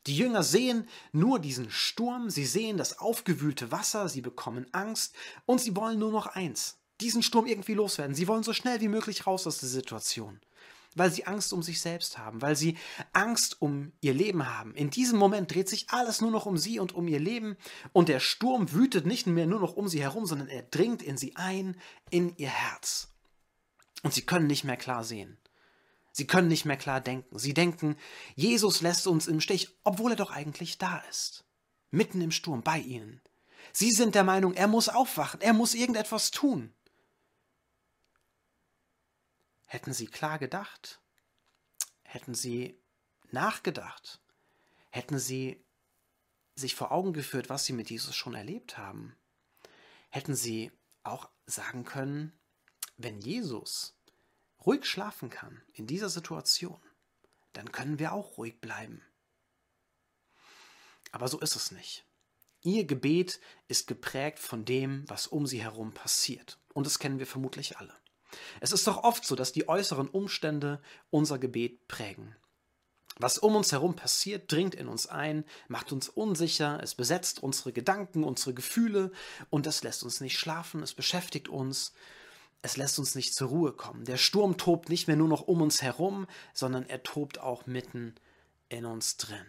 Die 0.08 0.16
Jünger 0.16 0.42
sehen 0.42 0.88
nur 1.12 1.38
diesen 1.38 1.70
Sturm, 1.70 2.28
sie 2.28 2.44
sehen 2.44 2.76
das 2.76 2.98
aufgewühlte 2.98 3.70
Wasser, 3.70 4.08
sie 4.08 4.20
bekommen 4.20 4.66
Angst 4.72 5.14
und 5.46 5.60
sie 5.60 5.76
wollen 5.76 6.00
nur 6.00 6.10
noch 6.10 6.26
eins, 6.26 6.81
diesen 7.02 7.22
Sturm 7.22 7.46
irgendwie 7.46 7.74
loswerden. 7.74 8.14
Sie 8.14 8.28
wollen 8.28 8.42
so 8.42 8.52
schnell 8.52 8.80
wie 8.80 8.88
möglich 8.88 9.26
raus 9.26 9.46
aus 9.46 9.58
der 9.58 9.68
Situation, 9.68 10.40
weil 10.94 11.10
sie 11.10 11.26
Angst 11.26 11.52
um 11.52 11.62
sich 11.62 11.80
selbst 11.80 12.18
haben, 12.18 12.40
weil 12.42 12.56
sie 12.56 12.76
Angst 13.12 13.60
um 13.60 13.92
ihr 14.00 14.14
Leben 14.14 14.48
haben. 14.48 14.74
In 14.74 14.90
diesem 14.90 15.18
Moment 15.18 15.52
dreht 15.52 15.68
sich 15.68 15.90
alles 15.90 16.20
nur 16.20 16.30
noch 16.30 16.46
um 16.46 16.56
sie 16.56 16.78
und 16.78 16.94
um 16.94 17.08
ihr 17.08 17.20
Leben 17.20 17.56
und 17.92 18.08
der 18.08 18.20
Sturm 18.20 18.72
wütet 18.72 19.06
nicht 19.06 19.26
mehr 19.26 19.46
nur 19.46 19.60
noch 19.60 19.74
um 19.74 19.88
sie 19.88 20.00
herum, 20.00 20.26
sondern 20.26 20.48
er 20.48 20.62
dringt 20.62 21.02
in 21.02 21.16
sie 21.16 21.36
ein, 21.36 21.76
in 22.10 22.36
ihr 22.36 22.50
Herz. 22.50 23.08
Und 24.02 24.14
sie 24.14 24.22
können 24.22 24.46
nicht 24.46 24.64
mehr 24.64 24.76
klar 24.76 25.04
sehen. 25.04 25.36
Sie 26.12 26.26
können 26.26 26.48
nicht 26.48 26.66
mehr 26.66 26.76
klar 26.76 27.00
denken. 27.00 27.38
Sie 27.38 27.54
denken, 27.54 27.96
Jesus 28.36 28.82
lässt 28.82 29.06
uns 29.06 29.26
im 29.26 29.40
Stich, 29.40 29.70
obwohl 29.82 30.12
er 30.12 30.16
doch 30.16 30.30
eigentlich 30.30 30.76
da 30.78 31.02
ist. 31.08 31.44
Mitten 31.90 32.20
im 32.20 32.30
Sturm, 32.30 32.62
bei 32.62 32.78
ihnen. 32.78 33.20
Sie 33.72 33.90
sind 33.90 34.14
der 34.14 34.24
Meinung, 34.24 34.54
er 34.54 34.68
muss 34.68 34.88
aufwachen, 34.88 35.40
er 35.40 35.54
muss 35.54 35.74
irgendetwas 35.74 36.30
tun. 36.30 36.72
Hätten 39.72 39.94
sie 39.94 40.06
klar 40.06 40.38
gedacht, 40.38 41.00
hätten 42.02 42.34
sie 42.34 42.78
nachgedacht, 43.30 44.20
hätten 44.90 45.18
sie 45.18 45.64
sich 46.54 46.74
vor 46.74 46.92
Augen 46.92 47.14
geführt, 47.14 47.48
was 47.48 47.64
sie 47.64 47.72
mit 47.72 47.88
Jesus 47.88 48.14
schon 48.14 48.34
erlebt 48.34 48.76
haben, 48.76 49.16
hätten 50.10 50.34
sie 50.34 50.72
auch 51.04 51.30
sagen 51.46 51.86
können, 51.86 52.38
wenn 52.98 53.18
Jesus 53.22 53.96
ruhig 54.60 54.84
schlafen 54.84 55.30
kann 55.30 55.62
in 55.72 55.86
dieser 55.86 56.10
Situation, 56.10 56.82
dann 57.54 57.72
können 57.72 57.98
wir 57.98 58.12
auch 58.12 58.36
ruhig 58.36 58.60
bleiben. 58.60 59.02
Aber 61.12 61.28
so 61.28 61.40
ist 61.40 61.56
es 61.56 61.70
nicht. 61.70 62.04
Ihr 62.60 62.84
Gebet 62.84 63.40
ist 63.68 63.86
geprägt 63.86 64.38
von 64.38 64.66
dem, 64.66 65.08
was 65.08 65.28
um 65.28 65.46
sie 65.46 65.62
herum 65.62 65.94
passiert. 65.94 66.58
Und 66.74 66.86
das 66.86 66.98
kennen 66.98 67.18
wir 67.18 67.26
vermutlich 67.26 67.78
alle. 67.78 68.01
Es 68.60 68.72
ist 68.72 68.86
doch 68.86 69.04
oft 69.04 69.24
so, 69.24 69.34
dass 69.34 69.52
die 69.52 69.68
äußeren 69.68 70.08
Umstände 70.08 70.80
unser 71.10 71.38
Gebet 71.38 71.88
prägen. 71.88 72.34
Was 73.18 73.38
um 73.38 73.56
uns 73.56 73.72
herum 73.72 73.94
passiert, 73.94 74.50
dringt 74.50 74.74
in 74.74 74.88
uns 74.88 75.06
ein, 75.06 75.44
macht 75.68 75.92
uns 75.92 76.08
unsicher, 76.08 76.80
es 76.82 76.94
besetzt 76.94 77.42
unsere 77.42 77.72
Gedanken, 77.72 78.24
unsere 78.24 78.54
Gefühle 78.54 79.12
und 79.50 79.66
das 79.66 79.82
lässt 79.82 80.02
uns 80.02 80.20
nicht 80.20 80.38
schlafen, 80.38 80.82
es 80.82 80.94
beschäftigt 80.94 81.48
uns 81.48 81.92
es 82.62 82.76
lässt 82.76 83.00
uns 83.00 83.16
nicht 83.16 83.34
zur 83.34 83.48
Ruhe 83.48 83.72
kommen. 83.72 84.04
Der 84.04 84.16
Sturm 84.16 84.56
tobt 84.56 84.88
nicht 84.88 85.08
mehr 85.08 85.16
nur 85.16 85.28
noch 85.28 85.42
um 85.42 85.60
uns 85.60 85.82
herum, 85.82 86.28
sondern 86.54 86.88
er 86.88 87.02
tobt 87.02 87.38
auch 87.38 87.66
mitten 87.66 88.14
in 88.68 88.86
uns 88.86 89.16
drin. 89.16 89.46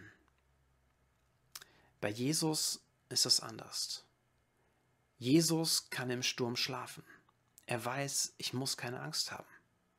Bei 2.00 2.10
Jesus 2.10 2.80
ist 3.08 3.24
es 3.24 3.38
anders. 3.38 4.04
Jesus 5.16 5.90
kann 5.90 6.10
im 6.10 6.24
Sturm 6.24 6.56
schlafen. 6.56 7.04
Er 7.66 7.84
weiß, 7.84 8.34
ich 8.36 8.52
muss 8.52 8.76
keine 8.76 9.00
Angst 9.00 9.32
haben, 9.32 9.48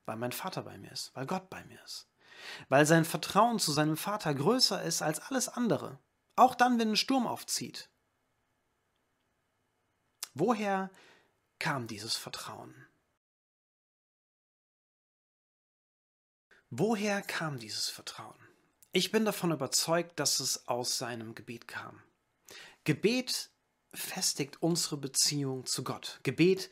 weil 0.05 0.17
mein 0.17 0.31
Vater 0.31 0.63
bei 0.63 0.77
mir 0.77 0.91
ist, 0.91 1.15
weil 1.15 1.25
Gott 1.25 1.50
bei 1.50 1.63
mir 1.65 1.81
ist, 1.84 2.07
weil 2.69 2.86
sein 2.86 3.05
Vertrauen 3.05 3.60
zu 3.60 3.72
seinem 3.72 3.98
Vater 3.98 4.34
größer 4.34 4.84
ist 4.84 5.01
als 5.01 5.19
alles 5.19 5.50
andere, 5.50 6.00
auch 6.36 6.55
dann, 6.55 6.79
wenn 6.79 6.91
ein 6.91 6.98
Sturm 6.98 7.25
aufzieht. 7.27 7.89
Woher 10.34 10.91
kam 11.60 11.88
dieses 11.88 12.15
Vertrauen? 12.15 12.88
Woher 16.69 17.22
kam 17.22 17.57
dieses 17.57 17.89
Vertrauen? 17.89 18.36
Ich 18.91 19.12
bin 19.12 19.25
davon 19.25 19.51
überzeugt, 19.51 20.19
dass 20.19 20.39
es 20.39 20.67
aus 20.67 20.98
seinem 20.98 21.36
Gebet 21.36 21.67
kam. 21.67 22.01
Gebet 22.84 23.50
festigt 23.93 24.62
unsere 24.62 24.98
Beziehung 24.98 25.65
zu 25.65 25.84
Gott. 25.84 26.19
Gebet 26.24 26.69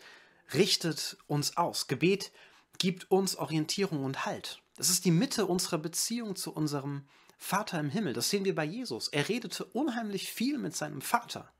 richtet 0.53 1.17
uns 1.27 1.57
aus. 1.57 1.87
Gebet 1.87 2.31
gibt 2.77 3.09
uns 3.11 3.35
Orientierung 3.35 4.03
und 4.03 4.25
Halt. 4.25 4.61
Das 4.75 4.89
ist 4.89 5.05
die 5.05 5.11
Mitte 5.11 5.45
unserer 5.45 5.77
Beziehung 5.77 6.35
zu 6.35 6.53
unserem 6.53 7.07
Vater 7.37 7.79
im 7.79 7.89
Himmel. 7.89 8.13
Das 8.13 8.29
sehen 8.29 8.45
wir 8.45 8.55
bei 8.55 8.65
Jesus. 8.65 9.09
Er 9.09 9.29
redete 9.29 9.65
unheimlich 9.65 10.31
viel 10.31 10.57
mit 10.57 10.75
seinem 10.75 11.01
Vater. 11.01 11.51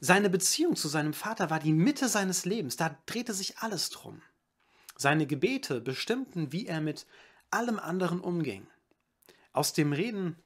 Seine 0.00 0.28
Beziehung 0.28 0.76
zu 0.76 0.88
seinem 0.88 1.14
Vater 1.14 1.50
war 1.50 1.60
die 1.60 1.72
Mitte 1.72 2.08
seines 2.08 2.44
Lebens. 2.44 2.76
Da 2.76 2.96
drehte 3.06 3.32
sich 3.32 3.58
alles 3.58 3.90
drum. 3.90 4.22
Seine 4.96 5.26
Gebete 5.26 5.80
bestimmten, 5.80 6.52
wie 6.52 6.66
er 6.66 6.80
mit 6.80 7.06
allem 7.50 7.78
anderen 7.78 8.20
umging. 8.20 8.66
Aus 9.52 9.72
dem 9.72 9.92
Reden 9.92 10.36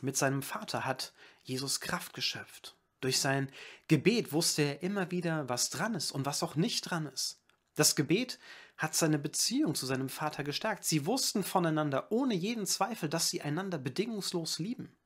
mit 0.00 0.16
seinem 0.16 0.42
Vater 0.42 0.84
hat 0.84 1.12
Jesus 1.42 1.80
Kraft 1.80 2.12
geschöpft. 2.12 2.76
Durch 3.02 3.18
sein 3.18 3.50
Gebet 3.88 4.32
wusste 4.32 4.62
er 4.62 4.82
immer 4.82 5.10
wieder, 5.10 5.48
was 5.48 5.68
dran 5.68 5.94
ist 5.94 6.12
und 6.12 6.24
was 6.24 6.42
auch 6.42 6.54
nicht 6.54 6.82
dran 6.82 7.06
ist. 7.06 7.42
Das 7.74 7.96
Gebet 7.96 8.38
hat 8.76 8.94
seine 8.94 9.18
Beziehung 9.18 9.74
zu 9.74 9.86
seinem 9.86 10.08
Vater 10.08 10.44
gestärkt. 10.44 10.84
Sie 10.84 11.04
wussten 11.04 11.42
voneinander 11.42 12.12
ohne 12.12 12.34
jeden 12.34 12.64
Zweifel, 12.64 13.08
dass 13.08 13.28
sie 13.28 13.42
einander 13.42 13.78
bedingungslos 13.78 14.60
lieben. 14.60 14.96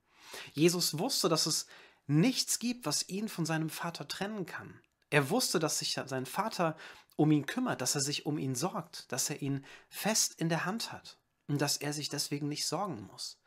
Jesus 0.53 0.99
wusste, 0.99 1.29
dass 1.29 1.47
es 1.47 1.67
nichts 2.07 2.59
gibt, 2.59 2.85
was 2.87 3.09
ihn 3.09 3.29
von 3.29 3.47
seinem 3.47 3.71
Vater 3.71 4.07
trennen 4.07 4.45
kann. 4.45 4.79
Er 5.09 5.31
wusste, 5.31 5.59
dass 5.59 5.79
sich 5.79 5.99
sein 6.07 6.27
Vater 6.27 6.77
um 7.17 7.31
ihn 7.31 7.47
kümmert, 7.47 7.81
dass 7.81 7.95
er 7.95 8.03
sich 8.03 8.27
um 8.27 8.37
ihn 8.37 8.55
sorgt, 8.55 9.11
dass 9.11 9.31
er 9.31 9.41
ihn 9.41 9.65
fest 9.89 10.35
in 10.39 10.51
der 10.51 10.67
Hand 10.67 10.93
hat 10.93 11.19
und 11.47 11.61
dass 11.63 11.79
er 11.79 11.95
sich 11.95 12.11
deswegen 12.11 12.49
nicht 12.49 12.67
sorgen 12.67 13.09
muss. 13.11 13.41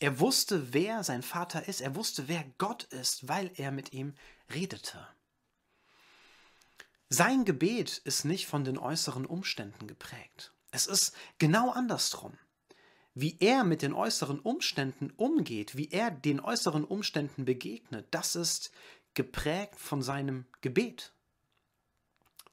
Er 0.00 0.18
wusste, 0.20 0.72
wer 0.72 1.04
sein 1.04 1.22
Vater 1.22 1.68
ist, 1.68 1.80
er 1.80 1.94
wusste, 1.94 2.28
wer 2.28 2.44
Gott 2.58 2.84
ist, 2.84 3.28
weil 3.28 3.50
er 3.54 3.70
mit 3.70 3.92
ihm 3.92 4.14
redete. 4.52 5.06
Sein 7.08 7.44
Gebet 7.44 7.98
ist 7.98 8.24
nicht 8.24 8.46
von 8.46 8.64
den 8.64 8.78
äußeren 8.78 9.24
Umständen 9.24 9.86
geprägt. 9.86 10.52
Es 10.72 10.86
ist 10.86 11.14
genau 11.38 11.70
andersrum. 11.70 12.36
Wie 13.14 13.36
er 13.38 13.62
mit 13.62 13.82
den 13.82 13.92
äußeren 13.92 14.40
Umständen 14.40 15.12
umgeht, 15.12 15.76
wie 15.76 15.90
er 15.92 16.10
den 16.10 16.40
äußeren 16.40 16.84
Umständen 16.84 17.44
begegnet, 17.44 18.08
das 18.10 18.34
ist 18.34 18.72
geprägt 19.14 19.78
von 19.78 20.02
seinem 20.02 20.46
Gebet. 20.60 21.12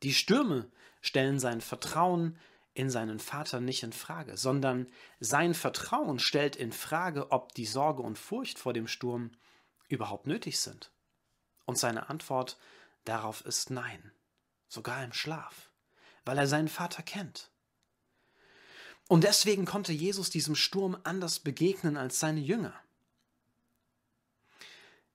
Die 0.03 0.13
Stürme 0.13 0.69
stellen 1.01 1.39
sein 1.39 1.61
Vertrauen 1.61 2.37
in 2.73 2.89
seinen 2.89 3.19
Vater 3.19 3.59
nicht 3.59 3.83
in 3.83 3.93
Frage, 3.93 4.37
sondern 4.37 4.87
sein 5.19 5.53
Vertrauen 5.53 6.19
stellt 6.19 6.55
in 6.55 6.71
Frage, 6.71 7.31
ob 7.31 7.53
die 7.53 7.65
Sorge 7.65 8.01
und 8.01 8.17
Furcht 8.17 8.59
vor 8.59 8.73
dem 8.73 8.87
Sturm 8.87 9.31
überhaupt 9.89 10.27
nötig 10.27 10.59
sind. 10.59 10.91
Und 11.65 11.77
seine 11.77 12.09
Antwort 12.09 12.57
darauf 13.03 13.45
ist 13.45 13.71
nein, 13.71 14.11
sogar 14.67 15.03
im 15.03 15.13
Schlaf, 15.13 15.69
weil 16.23 16.37
er 16.37 16.47
seinen 16.47 16.69
Vater 16.69 17.03
kennt. 17.03 17.51
Und 19.07 19.25
deswegen 19.25 19.65
konnte 19.65 19.91
Jesus 19.91 20.29
diesem 20.29 20.55
Sturm 20.55 20.97
anders 21.03 21.39
begegnen 21.39 21.97
als 21.97 22.19
seine 22.21 22.39
Jünger. 22.39 22.73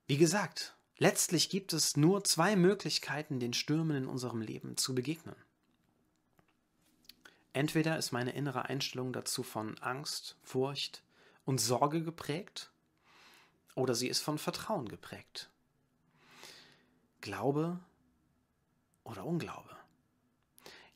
Wie 0.07 0.19
gesagt, 0.19 0.77
letztlich 0.99 1.49
gibt 1.49 1.73
es 1.73 1.97
nur 1.97 2.23
zwei 2.23 2.57
Möglichkeiten, 2.57 3.41
den 3.41 3.55
Stürmen 3.55 3.97
in 3.97 4.07
unserem 4.07 4.43
Leben 4.43 4.77
zu 4.77 4.95
begegnen. 4.95 5.35
Entweder 7.57 7.97
ist 7.97 8.13
meine 8.13 8.33
innere 8.33 8.67
Einstellung 8.67 9.15
dazu 9.15 9.43
von 9.43 9.79
Angst, 9.79 10.37
Furcht 10.43 11.03
und 11.47 11.59
Sorge 11.59 12.03
geprägt, 12.03 12.71
oder 13.75 13.95
sie 13.95 14.09
ist 14.09 14.21
von 14.21 14.37
Vertrauen 14.37 14.91
geprägt. 14.91 15.49
Glaube 17.23 17.81
oder 19.05 19.25
Unglaube. 19.25 19.75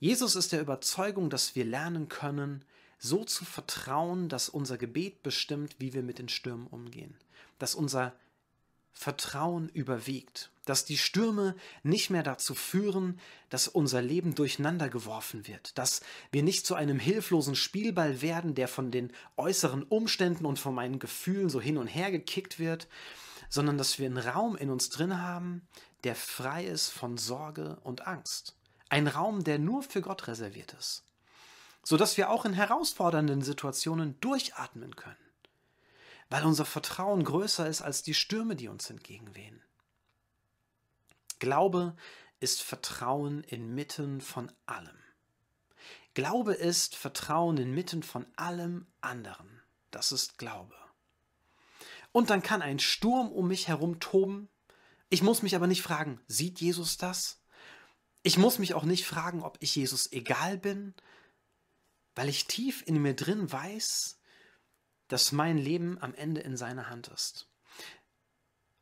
Jesus 0.01 0.37
ist 0.37 0.53
der 0.53 0.61
Überzeugung, 0.61 1.31
dass 1.31 1.55
wir 1.55 1.65
lernen 1.65 2.11
können, 2.11 2.63
so 2.99 3.25
zu 3.25 3.47
vertrauen, 3.47 4.29
dass 4.29 4.51
unser 4.51 4.77
Gebet 4.77 5.23
bestimmt, 5.23 5.77
wie 5.79 5.95
wir 5.95 6.03
mit 6.03 6.19
den 6.19 6.29
Stürmen 6.29 6.67
umgehen, 6.67 7.17
dass 7.59 7.75
unser 7.75 8.15
Vertrauen 8.93 9.69
überwiegt, 9.69 10.51
dass 10.67 10.85
die 10.85 10.99
Stürme 10.99 11.57
nicht 11.83 12.11
mehr 12.11 12.23
dazu 12.23 12.55
führen, 12.55 13.19
dass 13.49 13.67
unser 13.67 14.03
Leben 14.03 14.35
durcheinander 14.35 14.89
geworfen 14.89 15.47
wird, 15.47 15.77
dass 15.79 16.01
wir 16.33 16.43
nicht 16.43 16.67
zu 16.67 16.75
einem 16.75 16.99
hilflosen 16.99 17.57
Spielball 17.57 18.23
werden, 18.23 18.55
der 18.55 18.69
von 18.69 18.91
den 18.91 19.13
äußeren 19.37 19.83
Umständen 19.85 20.47
und 20.47 20.59
von 20.59 20.75
meinen 20.75 20.99
Gefühlen 20.99 21.49
so 21.49 21.61
hin 21.61 21.79
und 21.79 21.87
her 21.87 22.11
gekickt 22.11 22.59
wird, 22.59 22.89
sondern 23.49 23.79
dass 23.79 23.99
wir 23.99 24.07
einen 24.07 24.19
Raum 24.19 24.57
in 24.57 24.71
uns 24.71 24.91
drin 24.91 25.21
haben, 25.21 25.67
der 26.05 26.15
frei 26.15 26.65
ist 26.65 26.89
von 26.89 27.19
Sorge 27.19 27.79
und 27.83 28.07
Angst. 28.07 28.57
Ein 28.91 29.07
Raum, 29.07 29.45
der 29.45 29.59
nur 29.59 29.83
für 29.83 30.03
Gott 30.03 30.29
reserviert 30.29 30.75
ist, 30.79 31.05
sodass 31.83 32.17
wir 32.17 32.31
auch 32.31 32.45
in 32.45 32.53
herausfordernden 32.53 33.43
Situationen 33.43 34.21
durchatmen 34.21 34.95
können 34.95 35.30
weil 36.31 36.47
unser 36.47 36.65
Vertrauen 36.65 37.25
größer 37.25 37.69
ist 37.69 37.83
als 37.83 38.03
die 38.03 38.15
Stürme, 38.15 38.57
die 38.57 38.69
uns 38.69 38.89
entgegenwehen. 38.89 39.63
Glaube 41.41 41.97
ist 42.39 42.63
Vertrauen 42.63 43.43
inmitten 43.45 44.21
von 44.21 44.51
allem. 44.65 44.97
Glaube 46.15 46.55
ist 46.55 46.97
Vertrauen 46.97 47.59
inmitten 47.59 48.03
von 48.03 48.27
allem 48.37 48.87
anderen. 49.01 49.61
Das 49.91 50.13
ist 50.13 50.39
Glaube. 50.39 50.75
Und 52.13 52.31
dann 52.31 52.43
kann 52.43 52.63
ein 52.63 52.79
Sturm 52.79 53.31
um 53.31 53.49
mich 53.49 53.69
herum 53.69 54.01
toben. 54.01 54.49
Ich 55.09 55.23
muss 55.23 55.43
mich 55.43 55.57
aber 55.57 55.67
nicht 55.67 55.83
fragen, 55.83 56.21
sieht 56.27 56.61
Jesus 56.61 56.97
das? 56.97 57.41
Ich 58.23 58.39
muss 58.39 58.59
mich 58.59 58.75
auch 58.75 58.85
nicht 58.85 59.07
fragen, 59.07 59.43
ob 59.43 59.57
ich 59.61 59.75
Jesus 59.75 60.13
egal 60.13 60.59
bin, 60.59 60.95
weil 62.15 62.29
ich 62.29 62.47
tief 62.47 62.83
in 62.87 63.01
mir 63.01 63.15
drin 63.15 63.51
weiß, 63.51 64.20
dass 65.11 65.33
mein 65.33 65.59
Leben 65.59 65.99
am 66.01 66.15
Ende 66.15 66.41
in 66.41 66.57
seiner 66.57 66.89
Hand 66.89 67.09
ist. 67.09 67.49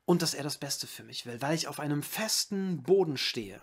Und 0.05 0.23
dass 0.23 0.35
er 0.35 0.43
das 0.43 0.59
Beste 0.59 0.87
für 0.87 1.03
mich 1.03 1.27
will, 1.27 1.41
weil 1.43 1.55
ich 1.55 1.69
auf 1.69 1.81
einem 1.81 2.03
festen 2.03 2.83
Boden 2.83 3.17
stehe, 3.17 3.61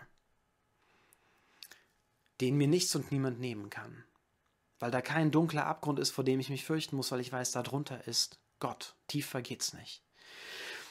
den 2.41 2.57
mir 2.57 2.67
nichts 2.67 2.95
und 2.95 3.11
niemand 3.11 3.39
nehmen 3.39 3.69
kann. 3.69 4.03
Weil 4.79 4.91
da 4.91 5.01
kein 5.01 5.31
dunkler 5.31 5.65
Abgrund 5.65 5.99
ist, 5.99 6.11
vor 6.11 6.23
dem 6.23 6.39
ich 6.39 6.49
mich 6.49 6.65
fürchten 6.65 6.95
muss, 6.95 7.11
weil 7.11 7.19
ich 7.21 7.31
weiß, 7.31 7.51
darunter 7.51 8.07
ist 8.07 8.39
Gott. 8.59 8.95
Tiefer 9.07 9.41
geht's 9.41 9.73
nicht. 9.73 10.03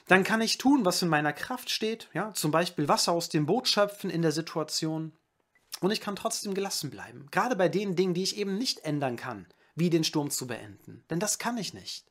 Dann 0.07 0.23
kann 0.23 0.41
ich 0.41 0.59
tun, 0.59 0.85
was 0.85 1.03
in 1.03 1.09
meiner 1.09 1.33
Kraft 1.33 1.71
steht, 1.71 2.09
ja, 2.13 2.33
zum 2.35 2.51
Beispiel 2.51 2.89
Wasser 2.89 3.13
aus 3.13 3.29
dem 3.31 3.47
Boot 3.47 3.69
schöpfen 3.69 4.11
in 4.11 4.23
der 4.23 4.33
Situation. 4.33 5.13
Und 5.81 5.91
ich 5.91 6.01
kann 6.01 6.15
trotzdem 6.15 6.55
gelassen 6.55 6.91
bleiben. 6.91 7.27
Gerade 7.31 7.57
bei 7.57 7.69
den 7.69 7.97
Dingen, 7.97 8.15
die 8.15 8.23
ich 8.23 8.37
eben 8.37 8.59
nicht 8.59 8.81
ändern 8.81 9.17
kann 9.17 9.47
wie 9.75 9.91
den 9.91 10.05
Sturm 10.05 10.31
zu 10.31 10.47
beenden. 10.47 11.05
Denn 11.11 11.21
das 11.21 11.39
kann 11.39 11.59
ich 11.59 11.75
nicht. 11.75 12.11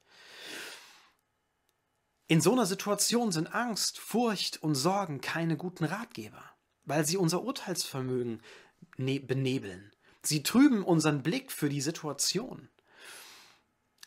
In 2.28 2.42
so 2.42 2.54
einer 2.54 2.66
Situation 2.66 3.32
sind 3.32 3.54
Angst, 3.54 4.00
Furcht 4.00 4.64
und 4.64 4.76
Sorgen 4.76 5.22
keine 5.22 5.58
guten 5.58 5.84
Ratgeber, 5.84 6.44
weil 6.86 7.06
sie 7.06 7.18
unser 7.18 7.44
Urteilsvermögen 7.44 8.42
ne-, 8.98 9.20
benebeln. 9.20 9.92
Sie 10.24 10.42
trüben 10.42 10.84
unseren 10.84 11.22
Blick 11.22 11.52
für 11.52 11.70
die 11.70 11.82
Situation. 11.82 12.70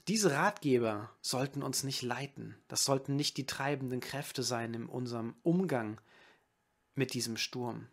Diese 0.08 0.32
Ratgeber 0.32 1.10
sollten 1.20 1.62
uns 1.62 1.82
nicht 1.82 2.02
leiten. 2.02 2.56
Das 2.68 2.84
sollten 2.84 3.16
nicht 3.16 3.36
die 3.36 3.46
treibenden 3.46 4.00
Kräfte 4.00 4.42
sein 4.42 4.72
in 4.72 4.86
unserem 4.86 5.34
Umgang 5.42 6.00
mit 6.94 7.12
diesem 7.12 7.36
Sturm, 7.36 7.88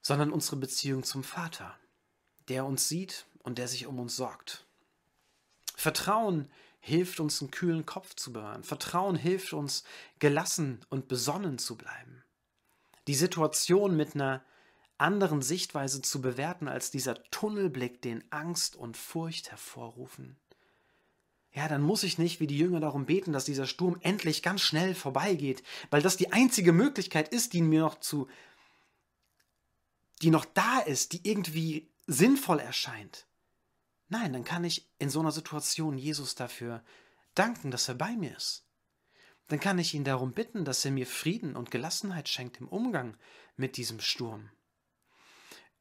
sondern 0.00 0.32
unsere 0.32 0.56
Beziehung 0.56 1.02
zum 1.02 1.22
Vater 1.22 1.78
der 2.52 2.66
uns 2.66 2.86
sieht 2.86 3.24
und 3.42 3.56
der 3.56 3.66
sich 3.66 3.86
um 3.86 3.98
uns 3.98 4.14
sorgt. 4.14 4.66
Vertrauen 5.74 6.50
hilft 6.80 7.18
uns, 7.18 7.40
einen 7.40 7.50
kühlen 7.50 7.86
Kopf 7.86 8.14
zu 8.14 8.30
bewahren. 8.30 8.62
Vertrauen 8.62 9.16
hilft 9.16 9.54
uns, 9.54 9.84
gelassen 10.18 10.84
und 10.90 11.08
besonnen 11.08 11.56
zu 11.56 11.78
bleiben. 11.78 12.22
Die 13.06 13.14
Situation 13.14 13.96
mit 13.96 14.14
einer 14.14 14.44
anderen 14.98 15.40
Sichtweise 15.40 16.02
zu 16.02 16.20
bewerten 16.20 16.68
als 16.68 16.90
dieser 16.90 17.22
Tunnelblick, 17.30 18.02
den 18.02 18.22
Angst 18.30 18.76
und 18.76 18.98
Furcht 18.98 19.50
hervorrufen. 19.50 20.36
Ja, 21.54 21.68
dann 21.68 21.80
muss 21.80 22.02
ich 22.02 22.18
nicht 22.18 22.38
wie 22.38 22.46
die 22.46 22.58
Jünger 22.58 22.80
darum 22.80 23.06
beten, 23.06 23.32
dass 23.32 23.46
dieser 23.46 23.66
Sturm 23.66 23.96
endlich 24.00 24.42
ganz 24.42 24.60
schnell 24.60 24.94
vorbeigeht, 24.94 25.62
weil 25.88 26.02
das 26.02 26.18
die 26.18 26.32
einzige 26.32 26.74
Möglichkeit 26.74 27.28
ist, 27.28 27.54
die 27.54 27.62
mir 27.62 27.80
noch 27.80 27.98
zu, 27.98 28.28
die 30.20 30.30
noch 30.30 30.44
da 30.44 30.80
ist, 30.80 31.14
die 31.14 31.26
irgendwie 31.26 31.91
sinnvoll 32.06 32.58
erscheint. 32.58 33.26
Nein, 34.08 34.32
dann 34.32 34.44
kann 34.44 34.64
ich 34.64 34.90
in 34.98 35.10
so 35.10 35.20
einer 35.20 35.32
Situation 35.32 35.96
Jesus 35.96 36.34
dafür 36.34 36.82
danken, 37.34 37.70
dass 37.70 37.88
er 37.88 37.94
bei 37.94 38.14
mir 38.14 38.36
ist. 38.36 38.66
Dann 39.48 39.60
kann 39.60 39.78
ich 39.78 39.94
ihn 39.94 40.04
darum 40.04 40.32
bitten, 40.32 40.64
dass 40.64 40.84
er 40.84 40.90
mir 40.90 41.06
Frieden 41.06 41.56
und 41.56 41.70
Gelassenheit 41.70 42.28
schenkt 42.28 42.60
im 42.60 42.68
Umgang 42.68 43.16
mit 43.56 43.76
diesem 43.76 44.00
Sturm. 44.00 44.50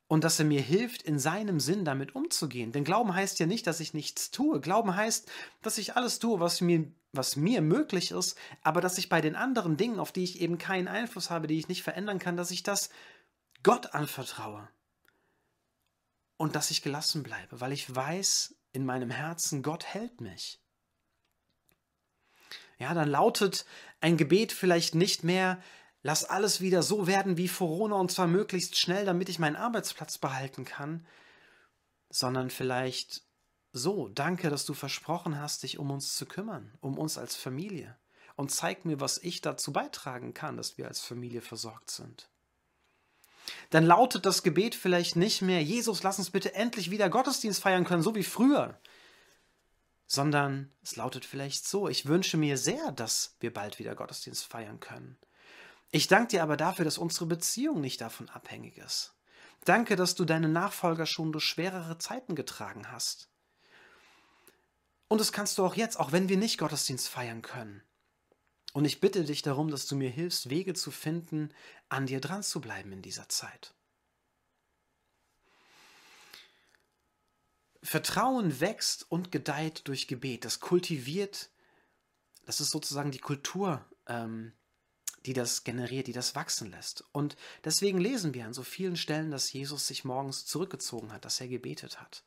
Und 0.08 0.26
dass 0.26 0.40
er 0.40 0.46
mir 0.46 0.62
hilft, 0.62 1.04
in 1.04 1.20
seinem 1.20 1.62
Sinn 1.62 1.86
damit 1.86 2.16
umzugehen. 2.16 2.74
Denn 2.74 2.84
Glauben 2.84 3.14
heißt 3.14 3.40
ja 3.40 3.46
nicht, 3.46 3.66
dass 3.66 3.80
ich 3.80 3.94
nichts 3.94 4.30
tue. 4.32 4.60
Glauben 4.60 4.96
heißt, 4.96 5.32
dass 5.62 5.78
ich 5.78 5.96
alles 5.96 6.20
tue, 6.20 6.42
was 6.42 6.60
mir, 6.60 6.92
was 7.14 7.38
mir 7.38 7.62
möglich 7.62 8.12
ist, 8.12 8.38
aber 8.62 8.82
dass 8.82 8.98
ich 8.98 9.08
bei 9.08 9.22
den 9.22 9.38
anderen 9.38 9.78
Dingen, 9.78 10.00
auf 10.00 10.12
die 10.12 10.24
ich 10.24 10.42
eben 10.42 10.58
keinen 10.58 10.90
Einfluss 10.90 11.30
habe, 11.30 11.48
die 11.48 11.60
ich 11.60 11.70
nicht 11.70 11.84
verändern 11.84 12.20
kann, 12.20 12.36
dass 12.36 12.52
ich 12.52 12.64
das 12.64 12.90
Gott 13.64 13.94
anvertraue 13.94 14.68
und 16.42 16.56
dass 16.56 16.72
ich 16.72 16.82
gelassen 16.82 17.22
bleibe, 17.22 17.62
weil 17.62 17.72
ich 17.72 17.96
weiß 17.96 18.56
in 18.72 18.84
meinem 18.84 19.12
Herzen, 19.12 19.62
Gott 19.62 19.86
hält 19.86 20.22
mich. 20.22 20.60
Ja, 22.80 22.96
dann 22.96 23.10
lautet 23.10 23.64
ein 24.00 24.18
Gebet 24.18 24.52
vielleicht 24.52 24.96
nicht 24.96 25.24
mehr, 25.24 25.62
lass 26.02 26.26
alles 26.26 26.60
wieder 26.60 26.82
so 26.82 27.06
werden 27.06 27.38
wie 27.38 27.48
Corona 27.48 27.96
und 27.98 28.12
zwar 28.12 28.26
möglichst 28.26 28.76
schnell, 28.76 29.06
damit 29.06 29.30
ich 29.30 29.38
meinen 29.38 29.56
Arbeitsplatz 29.56 30.18
behalten 30.18 30.66
kann, 30.66 31.06
sondern 32.10 32.50
vielleicht 32.50 33.22
so, 33.72 34.08
danke, 34.08 34.50
dass 34.50 34.66
du 34.66 34.74
versprochen 34.74 35.40
hast, 35.40 35.62
dich 35.62 35.78
um 35.78 35.92
uns 35.92 36.16
zu 36.16 36.26
kümmern, 36.26 36.76
um 36.82 36.98
uns 36.98 37.20
als 37.20 37.36
Familie 37.36 38.00
und 38.36 38.50
zeig 38.50 38.84
mir, 38.84 39.00
was 39.00 39.20
ich 39.20 39.42
dazu 39.42 39.72
beitragen 39.72 40.34
kann, 40.34 40.58
dass 40.58 40.80
wir 40.80 40.88
als 40.88 41.02
Familie 41.02 41.42
versorgt 41.42 41.92
sind 41.92 42.31
dann 43.70 43.86
lautet 43.86 44.26
das 44.26 44.44
Gebet 44.44 44.76
vielleicht 44.76 45.16
nicht 45.16 45.42
mehr, 45.42 45.62
Jesus, 45.62 46.04
lass 46.04 46.20
uns 46.20 46.30
bitte 46.30 46.54
endlich 46.54 46.92
wieder 46.92 47.10
Gottesdienst 47.10 47.62
feiern 47.62 47.86
können, 47.86 48.04
so 48.04 48.16
wie 48.16 48.24
früher, 48.24 48.80
sondern 50.08 50.72
es 50.84 50.96
lautet 50.96 51.26
vielleicht 51.26 51.68
so, 51.68 51.88
ich 51.88 52.06
wünsche 52.06 52.38
mir 52.38 52.58
sehr, 52.58 52.92
dass 52.92 53.36
wir 53.40 53.54
bald 53.54 53.80
wieder 53.80 53.96
Gottesdienst 53.96 54.46
feiern 54.46 54.80
können. 54.80 55.18
Ich 55.92 56.08
danke 56.08 56.30
dir 56.30 56.44
aber 56.44 56.58
dafür, 56.58 56.86
dass 56.86 56.98
unsere 56.98 57.26
Beziehung 57.26 57.82
nicht 57.82 58.02
davon 58.02 58.30
abhängig 58.30 58.78
ist. 58.78 59.14
Danke, 59.66 59.96
dass 59.96 60.16
du 60.16 60.26
deine 60.26 60.50
Nachfolger 60.50 61.06
schon 61.06 61.32
durch 61.32 61.46
schwerere 61.46 61.98
Zeiten 61.98 62.36
getragen 62.36 62.92
hast. 62.92 63.30
Und 65.08 65.20
das 65.20 65.32
kannst 65.32 65.58
du 65.58 65.66
auch 65.66 65.76
jetzt, 65.76 66.00
auch 66.00 66.14
wenn 66.14 66.30
wir 66.30 66.38
nicht 66.38 66.58
Gottesdienst 66.58 67.10
feiern 67.10 67.42
können. 67.42 67.84
Und 68.74 68.86
ich 68.86 69.00
bitte 69.02 69.26
dich 69.26 69.42
darum, 69.42 69.70
dass 69.70 69.86
du 69.86 69.96
mir 69.96 70.10
hilfst, 70.10 70.50
Wege 70.50 70.74
zu 70.74 70.92
finden, 70.92 71.50
an 71.90 72.06
dir 72.06 72.22
dran 72.22 72.44
zu 72.44 72.62
bleiben 72.62 72.92
in 72.94 73.02
dieser 73.02 73.28
Zeit. 73.28 73.74
Vertrauen 77.84 78.60
wächst 78.60 79.10
und 79.10 79.32
gedeiht 79.32 79.88
durch 79.88 80.08
Gebet. 80.08 80.46
Das 80.46 80.60
kultiviert, 80.60 81.50
das 82.46 82.62
ist 82.62 82.70
sozusagen 82.70 83.12
die 83.12 83.20
Kultur, 83.20 83.84
ähm, 84.08 84.54
die 85.26 85.34
das 85.34 85.64
generiert, 85.64 86.08
die 86.08 86.14
das 86.14 86.36
wachsen 86.36 86.70
lässt. 86.72 87.04
Und 87.12 87.36
deswegen 87.64 88.00
lesen 88.00 88.34
wir 88.34 88.46
an 88.46 88.54
so 88.54 88.64
vielen 88.64 88.96
Stellen, 88.96 89.32
dass 89.32 89.52
Jesus 89.52 89.88
sich 89.88 90.06
morgens 90.06 90.46
zurückgezogen 90.46 91.12
hat, 91.12 91.26
dass 91.26 91.42
er 91.42 91.48
gebetet 91.48 92.00
hat. 92.00 92.24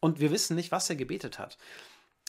Und 0.00 0.20
wir 0.20 0.30
wissen 0.30 0.56
nicht, 0.56 0.72
was 0.72 0.90
er 0.90 0.96
gebetet 0.96 1.38
hat. 1.38 1.58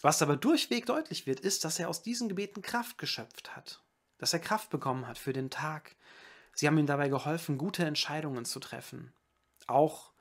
Was 0.05 0.21
aber 0.21 0.37
durchweg 0.37 0.85
deutlich 0.85 1.25
wird, 1.25 1.39
ist, 1.39 1.65
dass 1.65 1.79
er 1.79 1.89
aus 1.89 2.03
diesen 2.03 2.29
Gebeten 2.29 2.61
Kraft 2.61 2.99
geschöpft 2.99 3.55
hat, 3.55 3.81
dass 4.19 4.33
er 4.33 4.39
Kraft 4.39 4.69
bekommen 4.69 5.07
hat 5.07 5.17
für 5.17 5.33
den 5.33 5.49
Tag. 5.49 5.95
Sie 6.53 6.67
haben 6.67 6.77
ihm 6.77 6.85
dabei 6.85 7.09
geholfen, 7.09 7.57
gute 7.57 7.83
Entscheidungen 7.85 8.45
zu 8.45 8.59
treffen, 8.59 9.13
auch 9.65 10.11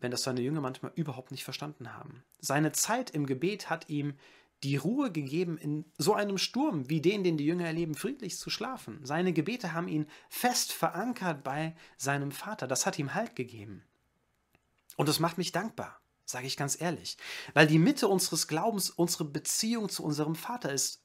wenn 0.00 0.10
das 0.10 0.22
seine 0.22 0.42
Jünger 0.42 0.60
manchmal 0.60 0.92
überhaupt 0.96 1.30
nicht 1.30 1.44
verstanden 1.44 1.94
haben. 1.94 2.24
Seine 2.40 2.72
Zeit 2.72 3.08
im 3.08 3.24
Gebet 3.24 3.70
hat 3.70 3.88
ihm 3.88 4.18
die 4.62 4.76
Ruhe 4.76 5.10
gegeben, 5.10 5.56
in 5.56 5.86
so 5.96 6.12
einem 6.12 6.36
Sturm 6.36 6.90
wie 6.90 7.00
den, 7.00 7.24
den 7.24 7.38
die 7.38 7.46
Jünger 7.46 7.64
erleben, 7.64 7.94
friedlich 7.94 8.36
zu 8.38 8.50
schlafen. 8.50 9.00
Seine 9.02 9.32
Gebete 9.32 9.72
haben 9.72 9.88
ihn 9.88 10.10
fest 10.28 10.74
verankert 10.74 11.42
bei 11.42 11.74
seinem 11.96 12.32
Vater. 12.32 12.66
Das 12.66 12.84
hat 12.84 12.98
ihm 12.98 13.14
Halt 13.14 13.34
gegeben. 13.34 13.82
Und 14.96 15.08
das 15.08 15.20
macht 15.20 15.38
mich 15.38 15.52
dankbar, 15.52 16.02
sage 16.26 16.46
ich 16.46 16.56
ganz 16.56 16.80
ehrlich, 16.80 17.16
weil 17.54 17.66
die 17.66 17.78
Mitte 17.78 18.08
unseres 18.08 18.48
Glaubens 18.48 18.90
unsere 18.90 19.24
Beziehung 19.24 19.88
zu 19.88 20.04
unserem 20.04 20.34
Vater 20.34 20.72
ist 20.72 21.00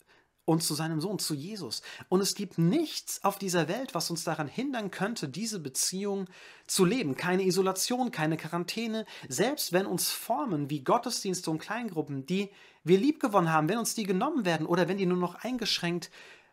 und 0.45 0.63
zu 0.63 0.73
seinem 0.73 0.99
Sohn, 0.99 1.19
zu 1.19 1.35
Jesus. 1.35 1.81
Und 2.09 2.19
es 2.19 2.33
gibt 2.33 2.57
nichts 2.57 3.23
auf 3.23 3.37
dieser 3.37 3.67
Welt, 3.67 3.93
was 3.93 4.09
uns 4.09 4.23
daran 4.23 4.47
hindern 4.47 4.89
könnte, 4.89 5.29
diese 5.29 5.59
Beziehung 5.59 6.27
zu 6.65 6.83
leben. 6.83 7.15
Keine 7.15 7.43
Isolation, 7.43 8.11
keine 8.11 8.37
Quarantäne. 8.37 9.05
Selbst 9.29 9.71
wenn 9.71 9.85
uns 9.85 10.09
Formen 10.09 10.69
wie 10.69 10.83
Gottesdienste 10.83 11.51
und 11.51 11.59
Kleingruppen, 11.59 12.25
die 12.25 12.49
wir 12.83 12.97
liebgewonnen 12.97 13.53
haben, 13.53 13.69
wenn 13.69 13.77
uns 13.77 13.93
die 13.93 14.03
genommen 14.03 14.43
werden 14.43 14.65
oder 14.65 14.87
wenn 14.87 14.97
die 14.97 15.05
nur 15.05 15.17
noch 15.17 15.35
eingeschränkt 15.35 16.09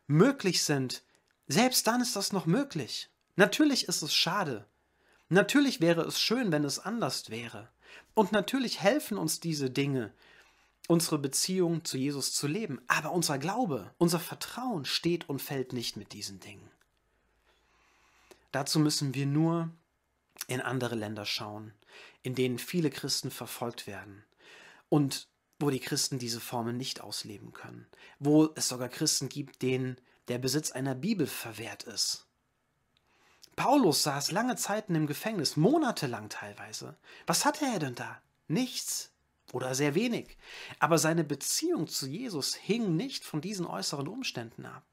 möglich 0.06 0.62
sind, 0.62 1.02
selbst 1.46 1.86
dann 1.86 2.02
ist 2.02 2.14
das 2.14 2.32
noch 2.32 2.44
möglich. 2.44 3.08
Natürlich 3.36 3.88
ist 3.88 4.02
es 4.02 4.14
schade. 4.14 4.66
Natürlich 5.30 5.80
wäre 5.80 6.02
es 6.02 6.20
schön, 6.20 6.52
wenn 6.52 6.64
es 6.64 6.78
anders 6.78 7.30
wäre. 7.30 7.68
Und 8.14 8.32
natürlich 8.32 8.80
helfen 8.80 9.18
uns 9.18 9.40
diese 9.40 9.70
Dinge, 9.70 10.12
unsere 10.88 11.18
Beziehung 11.18 11.84
zu 11.84 11.96
Jesus 11.96 12.32
zu 12.32 12.46
leben. 12.46 12.80
Aber 12.88 13.12
unser 13.12 13.38
Glaube, 13.38 13.92
unser 13.98 14.18
Vertrauen 14.20 14.84
steht 14.84 15.28
und 15.28 15.40
fällt 15.40 15.72
nicht 15.72 15.96
mit 15.96 16.12
diesen 16.12 16.40
Dingen. 16.40 16.70
Dazu 18.52 18.78
müssen 18.80 19.14
wir 19.14 19.26
nur 19.26 19.70
in 20.46 20.60
andere 20.60 20.94
Länder 20.94 21.26
schauen, 21.26 21.72
in 22.22 22.34
denen 22.34 22.58
viele 22.58 22.90
Christen 22.90 23.30
verfolgt 23.30 23.86
werden 23.86 24.24
und 24.88 25.28
wo 25.58 25.70
die 25.70 25.80
Christen 25.80 26.18
diese 26.18 26.40
Formen 26.40 26.76
nicht 26.76 27.00
ausleben 27.00 27.52
können, 27.52 27.86
wo 28.18 28.48
es 28.54 28.68
sogar 28.68 28.88
Christen 28.88 29.28
gibt, 29.28 29.60
denen 29.62 29.96
der 30.28 30.38
Besitz 30.38 30.70
einer 30.70 30.94
Bibel 30.94 31.26
verwehrt 31.26 31.82
ist. 31.82 32.27
Paulus 33.58 34.04
saß 34.04 34.30
lange 34.30 34.54
Zeiten 34.54 34.94
im 34.94 35.08
Gefängnis, 35.08 35.56
monatelang 35.56 36.28
teilweise. 36.28 36.96
Was 37.26 37.44
hatte 37.44 37.64
er 37.64 37.80
denn 37.80 37.96
da? 37.96 38.22
Nichts 38.46 39.10
oder 39.52 39.74
sehr 39.74 39.96
wenig. 39.96 40.38
Aber 40.78 40.96
seine 40.96 41.24
Beziehung 41.24 41.88
zu 41.88 42.06
Jesus 42.06 42.54
hing 42.54 42.94
nicht 42.94 43.24
von 43.24 43.40
diesen 43.40 43.66
äußeren 43.66 44.06
Umständen 44.06 44.64
ab. 44.64 44.84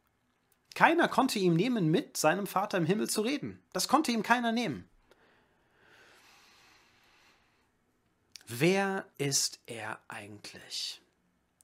Keiner 0.73 1.07
konnte 1.07 1.37
ihm 1.37 1.55
nehmen, 1.55 1.91
mit 1.91 2.17
seinem 2.17 2.47
Vater 2.47 2.79
im 2.79 2.87
Himmel 2.87 3.07
zu 3.07 3.21
reden. 3.21 3.61
Das 3.71 3.87
konnte 3.87 4.11
ihm 4.11 4.23
keiner 4.23 4.51
nehmen. 4.51 4.89
Wer 8.47 9.05
ist 9.19 9.59
er 9.67 9.99
eigentlich? 10.07 11.03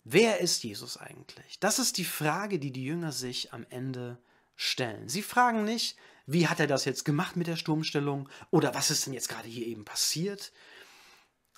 Wer 0.03 0.39
ist 0.39 0.63
Jesus 0.63 0.97
eigentlich? 0.97 1.59
Das 1.59 1.79
ist 1.79 1.97
die 1.97 2.05
Frage, 2.05 2.59
die 2.59 2.71
die 2.71 2.85
Jünger 2.85 3.11
sich 3.11 3.53
am 3.53 3.65
Ende 3.71 4.19
stellen. 4.55 5.09
Sie 5.09 5.23
fragen 5.23 5.65
nicht, 5.65 5.97
wie 6.33 6.47
hat 6.47 6.59
er 6.59 6.67
das 6.67 6.85
jetzt 6.85 7.05
gemacht 7.05 7.35
mit 7.35 7.47
der 7.47 7.55
Sturmstellung 7.55 8.29
oder 8.49 8.73
was 8.73 8.91
ist 8.91 9.05
denn 9.05 9.13
jetzt 9.13 9.29
gerade 9.29 9.47
hier 9.47 9.65
eben 9.67 9.85
passiert, 9.85 10.51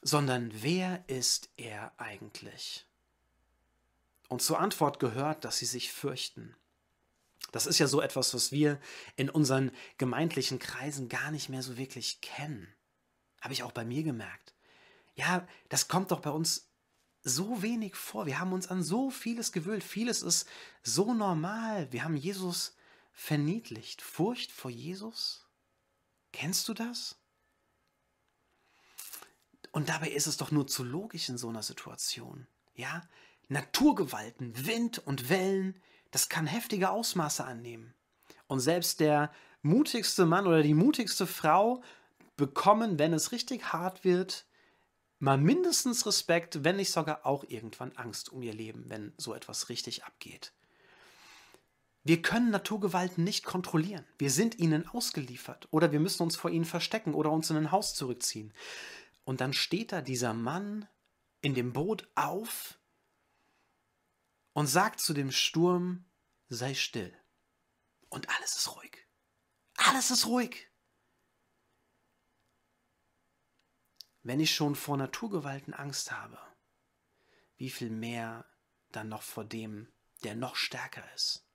sondern 0.02 0.52
wer 0.54 1.04
ist 1.08 1.50
er 1.58 1.94
eigentlich? 1.98 2.86
Und 4.30 4.42
zur 4.42 4.60
Antwort 4.60 5.00
gehört, 5.00 5.46
dass 5.46 5.58
sie 5.58 5.66
sich 5.66 5.92
fürchten. 5.92 6.56
Das 7.52 7.68
ist 7.68 7.78
ja 7.78 7.88
so 7.88 8.02
etwas, 8.02 8.34
was 8.34 8.52
wir 8.52 8.80
in 9.16 9.30
unseren 9.30 9.72
gemeindlichen 9.98 10.58
Kreisen 10.60 11.08
gar 11.08 11.30
nicht 11.30 11.50
mehr 11.50 11.62
so 11.62 11.78
wirklich 11.78 12.20
kennen. 12.22 12.74
Habe 13.42 13.54
ich 13.54 13.64
auch 13.64 13.72
bei 13.72 13.86
mir 13.86 14.02
gemerkt. 14.02 14.54
Ja, 15.16 15.48
das 15.70 15.88
kommt 15.88 16.12
doch 16.12 16.22
bei 16.22 16.32
uns 16.32 16.72
so 17.22 17.62
wenig 17.62 17.96
vor. 17.96 18.26
Wir 18.26 18.40
haben 18.40 18.54
uns 18.54 18.68
an 18.68 18.82
so 18.82 19.12
vieles 19.12 19.52
gewöhnt. 19.52 19.84
Vieles 19.84 20.24
ist 20.24 20.48
so 20.82 21.14
normal. 21.14 21.92
Wir 21.92 22.04
haben 22.04 22.18
Jesus 22.18 22.76
verniedlicht. 23.13 24.02
Furcht 24.02 24.52
vor 24.52 24.71
Jesus? 24.71 25.47
Kennst 26.32 26.67
du 26.67 26.73
das? 26.73 27.15
Und 29.71 29.89
dabei 29.89 30.10
ist 30.10 30.28
es 30.28 30.38
doch 30.38 30.52
nur 30.52 30.67
zu 30.67 30.84
logisch 30.84 31.30
in 31.30 31.38
so 31.38 31.49
einer 31.49 31.63
Situation. 31.63 32.47
Ja? 32.76 33.02
Naturgewalten, 33.47 34.65
Wind 34.65 34.99
und 34.99 35.30
Wellen, 35.30 35.82
das 36.12 36.30
kann 36.30 36.47
heftige 36.47 36.89
Ausmaße 36.89 37.43
annehmen. 37.43 37.93
Und 38.47 38.60
selbst 38.60 38.99
der 38.99 39.32
mutigste 39.62 40.26
Mann 40.26 40.45
oder 40.45 40.62
die 40.62 40.73
mutigste 40.73 41.26
Frau 41.26 41.82
bekommen, 42.36 42.99
wenn 42.99 43.13
es 43.13 43.32
richtig 43.32 43.73
hart 43.73 44.04
wird, 44.04 44.45
mal 45.19 45.38
mindestens 45.38 46.06
Respekt, 46.06 46.63
wenn 46.63 46.76
nicht 46.76 46.91
sogar 46.91 47.26
auch 47.26 47.43
irgendwann 47.47 47.93
Angst 47.93 48.30
um 48.30 48.41
ihr 48.41 48.54
Leben, 48.54 48.89
wenn 48.89 49.13
so 49.17 49.34
etwas 49.34 49.69
richtig 49.69 50.04
abgeht. 50.04 50.54
Wir 52.04 52.22
können 52.22 52.50
Naturgewalten 52.50 53.24
nicht 53.24 53.46
kontrollieren. 53.46 54.06
Wir 54.18 54.30
sind 54.30 54.60
ihnen 54.60 54.88
ausgeliefert 54.88 55.68
oder 55.72 55.94
wir 55.94 56.02
müssen 56.02 56.24
uns 56.24 56.36
vor 56.36 56.52
ihnen 56.52 56.66
verstecken 56.66 57.13
oder 57.13 57.32
uns 57.32 57.50
in 57.50 57.56
ein 57.56 57.72
Haus 57.72 57.96
zurückziehen. 57.96 58.54
Und 59.24 59.39
dann 59.39 59.54
steht 59.54 59.94
da 59.94 60.02
dieser 60.02 60.34
Mann 60.34 60.88
in 61.39 61.54
dem 61.54 61.72
Boot 61.72 62.10
auf 62.16 62.78
und 64.52 64.68
sagt 64.68 65.00
zu 65.00 65.13
dem 65.13 65.32
Sturm, 65.32 66.06
sei 66.50 66.74
still. 66.74 67.18
Und 68.10 68.30
alles 68.30 68.58
ist 68.58 68.76
ruhig. 68.76 69.08
Alles 69.78 70.12
ist 70.12 70.28
ruhig. 70.28 70.70
Wenn 74.24 74.42
ich 74.42 74.54
schon 74.54 74.76
vor 74.76 74.98
Naturgewalten 74.98 75.74
Angst 75.74 76.12
habe, 76.12 76.38
wie 77.58 77.70
viel 77.70 77.89
mehr 77.89 78.46
dann 78.92 79.10
noch 79.10 79.22
vor 79.22 79.46
dem, 79.46 79.92
der 80.24 80.36
noch 80.36 80.56
stärker 80.56 81.04
ist. 81.13 81.46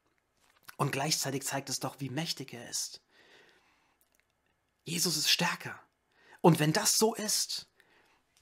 Und 0.78 0.92
gleichzeitig 0.92 1.44
zeigt 1.44 1.68
es 1.68 1.80
doch, 1.80 2.00
wie 2.00 2.08
mächtig 2.08 2.54
er 2.54 2.70
ist. 2.70 3.02
Jesus 4.84 5.18
ist 5.18 5.28
stärker. 5.28 5.78
Und 6.40 6.60
wenn 6.60 6.72
das 6.72 6.96
so 6.96 7.14
ist, 7.14 7.68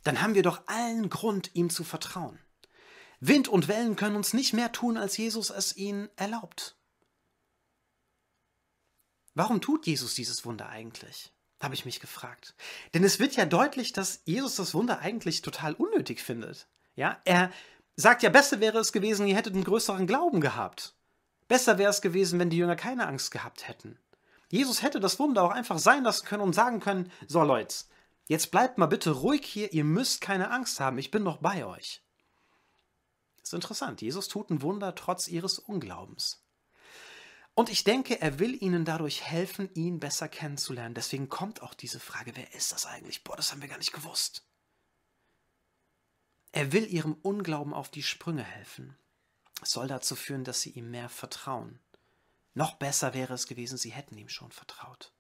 dann 0.05 0.23
haben 0.23 0.35
wir 0.35 0.45
doch 0.45 0.69
allen 0.69 1.11
Grund, 1.11 1.51
ihm 1.55 1.71
zu 1.71 1.83
vertrauen. 1.83 2.39
Wind 3.19 3.49
und 3.49 3.67
Wellen 3.67 3.97
können 3.97 4.15
uns 4.15 4.35
nicht 4.35 4.53
mehr 4.53 4.71
tun, 4.71 4.99
als 4.99 5.17
Jesus 5.17 5.51
es 5.51 5.77
ihnen 5.77 6.11
erlaubt. 6.17 6.77
Warum 9.35 9.61
tut 9.61 9.87
Jesus 9.87 10.15
dieses 10.15 10.45
Wunder 10.45 10.69
eigentlich? 10.69 11.33
habe 11.59 11.75
ich 11.75 11.87
mich 11.87 12.01
gefragt. 12.01 12.55
Denn 12.93 13.03
es 13.03 13.19
wird 13.19 13.35
ja 13.35 13.47
deutlich, 13.47 13.93
dass 13.93 14.21
Jesus 14.25 14.57
das 14.57 14.75
Wunder 14.75 14.99
eigentlich 14.99 15.41
total 15.41 15.73
unnötig 15.73 16.23
findet. 16.23 16.69
Ja, 16.97 17.21
er 17.25 17.51
sagt 17.97 18.23
ja, 18.23 18.29
besser 18.29 18.61
wäre 18.61 18.79
es 18.79 18.93
gewesen, 18.93 19.27
ihr 19.27 19.37
hättet 19.37 19.55
einen 19.55 19.65
größeren 19.65 20.07
Glauben 20.07 20.43
gehabt. 20.43 20.96
Besser 21.49 21.79
wäre 21.79 21.91
es 21.91 22.01
gewesen, 22.01 22.39
wenn 22.39 22.51
die 22.51 22.57
Jünger 22.57 22.77
keine 22.77 23.07
Angst 23.07 23.31
gehabt 23.31 23.69
hätten. 23.69 23.99
Jesus 24.49 24.83
hätte 24.83 25.01
das 25.01 25.19
Wunder 25.19 25.43
auch 25.43 25.51
einfach 25.51 25.79
sein 25.79 26.05
lassen 26.05 26.27
können 26.27 26.43
und 26.43 26.55
sagen 26.55 26.81
können, 26.81 27.11
so 27.27 27.43
Leute, 27.43 27.77
jetzt 28.27 28.51
bleibt 28.51 28.79
mal 28.79 28.87
bitte 28.87 29.11
ruhig 29.11 29.45
hier, 29.45 29.73
ihr 29.73 29.85
müsst 29.85 30.21
keine 30.21 30.51
Angst 30.51 30.81
haben, 30.81 30.99
ich 30.99 31.11
bin 31.11 31.23
noch 31.23 31.39
bei 31.39 31.65
euch. 31.65 32.03
Das 33.39 33.51
ist 33.51 33.55
interessant, 33.55 34.03
Jesus 34.03 34.29
tut 34.29 34.51
ein 34.51 34.63
Wunder 34.63 34.95
trotz 34.95 35.29
ihres 35.29 35.59
Unglaubens. 35.59 36.43
Und 37.55 37.71
ich 37.71 37.85
denke, 37.85 38.21
er 38.21 38.39
will 38.39 38.63
ihnen 38.63 38.85
dadurch 38.85 39.23
helfen, 39.23 39.71
ihn 39.73 39.99
besser 39.99 40.29
kennenzulernen. 40.29 40.95
Deswegen 40.95 41.31
kommt 41.31 41.63
auch 41.63 41.73
diese 41.73 42.01
Frage, 42.01 42.33
wer 42.37 42.53
ist 42.53 42.71
das 42.73 42.85
eigentlich? 42.85 43.25
Boah, 43.25 43.35
das 43.35 43.51
haben 43.51 43.63
wir 43.63 43.69
gar 43.69 43.79
nicht 43.79 43.95
gewusst. 43.95 44.45
Er 46.53 46.73
will 46.73 46.87
ihrem 46.87 47.15
Unglauben 47.15 47.73
auf 47.73 47.91
die 47.91 48.03
Sprünge 48.03 48.45
helfen. 48.45 48.99
Soll 49.63 49.89
dazu 49.89 50.17
führen, 50.17 50.45
dass 50.45 50.61
sie 50.61 50.71
ihm 50.71 50.91
mehr 50.91 51.09
vertrauen. 51.09 51.81
Noch 52.55 52.75
besser 52.75 53.15
wäre 53.15 53.35
es 53.35 53.47
gewesen, 53.47 53.79
sie 53.79 53.91
hätten 53.91 54.17
ihm 54.17 54.29
schon 54.29 54.51
vertraut. 54.51 55.13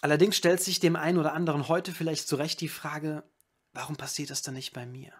Allerdings 0.00 0.36
stellt 0.36 0.62
sich 0.62 0.80
dem 0.80 0.96
einen 0.96 1.18
oder 1.18 1.34
anderen 1.34 1.68
heute 1.68 1.92
vielleicht 1.92 2.26
zu 2.26 2.36
Recht 2.36 2.60
die 2.60 2.68
Frage, 2.68 3.22
warum 3.72 3.96
passiert 3.96 4.30
das 4.30 4.42
dann 4.42 4.54
nicht 4.54 4.72
bei 4.72 4.86
mir? 4.86 5.12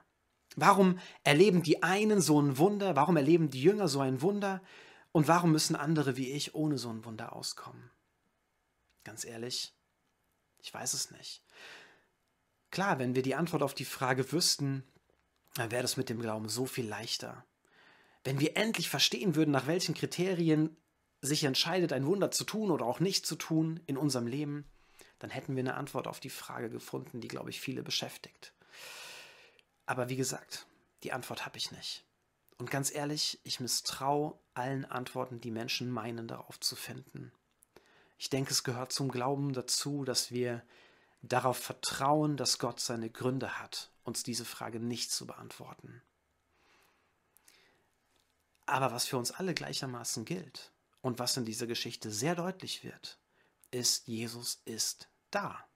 Warum 0.56 0.98
erleben 1.22 1.62
die 1.62 1.82
einen 1.82 2.20
so 2.20 2.40
ein 2.40 2.58
Wunder? 2.58 2.96
Warum 2.96 3.16
erleben 3.16 3.50
die 3.50 3.62
Jünger 3.62 3.88
so 3.88 4.00
ein 4.00 4.20
Wunder? 4.22 4.62
Und 5.12 5.28
warum 5.28 5.52
müssen 5.52 5.76
andere 5.76 6.16
wie 6.16 6.32
ich 6.32 6.54
ohne 6.54 6.78
so 6.78 6.90
ein 6.90 7.04
Wunder 7.04 7.34
auskommen? 7.34 7.90
Ganz 9.04 9.24
ehrlich, 9.24 9.74
ich 10.58 10.72
weiß 10.72 10.94
es 10.94 11.10
nicht. 11.10 11.44
Klar, 12.70 12.98
wenn 12.98 13.14
wir 13.14 13.22
die 13.22 13.34
Antwort 13.34 13.62
auf 13.62 13.74
die 13.74 13.84
Frage 13.84 14.32
wüssten, 14.32 14.84
dann 15.54 15.70
wäre 15.70 15.82
das 15.82 15.96
mit 15.96 16.08
dem 16.08 16.20
Glauben 16.20 16.48
so 16.48 16.66
viel 16.66 16.86
leichter. 16.86 17.44
Wenn 18.24 18.40
wir 18.40 18.56
endlich 18.56 18.88
verstehen 18.88 19.34
würden, 19.34 19.50
nach 19.50 19.66
welchen 19.66 19.94
Kriterien 19.94 20.76
sich 21.22 21.44
entscheidet, 21.44 21.92
ein 21.92 22.06
Wunder 22.06 22.30
zu 22.30 22.44
tun 22.44 22.70
oder 22.70 22.86
auch 22.86 23.00
nicht 23.00 23.26
zu 23.26 23.36
tun 23.36 23.80
in 23.86 23.96
unserem 23.96 24.26
Leben, 24.26 24.64
dann 25.18 25.30
hätten 25.30 25.54
wir 25.54 25.62
eine 25.62 25.74
Antwort 25.74 26.06
auf 26.06 26.20
die 26.20 26.30
Frage 26.30 26.70
gefunden, 26.70 27.20
die, 27.20 27.28
glaube 27.28 27.50
ich, 27.50 27.60
viele 27.60 27.82
beschäftigt. 27.82 28.54
Aber 29.86 30.08
wie 30.08 30.16
gesagt, 30.16 30.66
die 31.02 31.12
Antwort 31.12 31.44
habe 31.46 31.58
ich 31.58 31.72
nicht. 31.72 32.04
Und 32.58 32.70
ganz 32.70 32.94
ehrlich, 32.94 33.40
ich 33.42 33.60
misstraue 33.60 34.38
allen 34.54 34.84
Antworten, 34.84 35.40
die 35.40 35.50
Menschen 35.50 35.90
meinen, 35.90 36.28
darauf 36.28 36.60
zu 36.60 36.76
finden. 36.76 37.32
Ich 38.18 38.28
denke, 38.28 38.50
es 38.50 38.64
gehört 38.64 38.92
zum 38.92 39.10
Glauben 39.10 39.52
dazu, 39.52 40.04
dass 40.04 40.30
wir 40.30 40.62
darauf 41.22 41.56
vertrauen, 41.56 42.36
dass 42.36 42.58
Gott 42.58 42.80
seine 42.80 43.10
Gründe 43.10 43.58
hat, 43.58 43.89
uns 44.04 44.22
diese 44.22 44.44
Frage 44.44 44.80
nicht 44.80 45.12
zu 45.12 45.26
beantworten. 45.26 46.02
Aber 48.66 48.92
was 48.92 49.06
für 49.06 49.18
uns 49.18 49.32
alle 49.32 49.54
gleichermaßen 49.54 50.24
gilt 50.24 50.72
und 51.00 51.18
was 51.18 51.36
in 51.36 51.44
dieser 51.44 51.66
Geschichte 51.66 52.10
sehr 52.10 52.34
deutlich 52.34 52.84
wird, 52.84 53.18
ist, 53.70 54.06
Jesus 54.06 54.62
ist 54.64 55.08
da. 55.30 55.66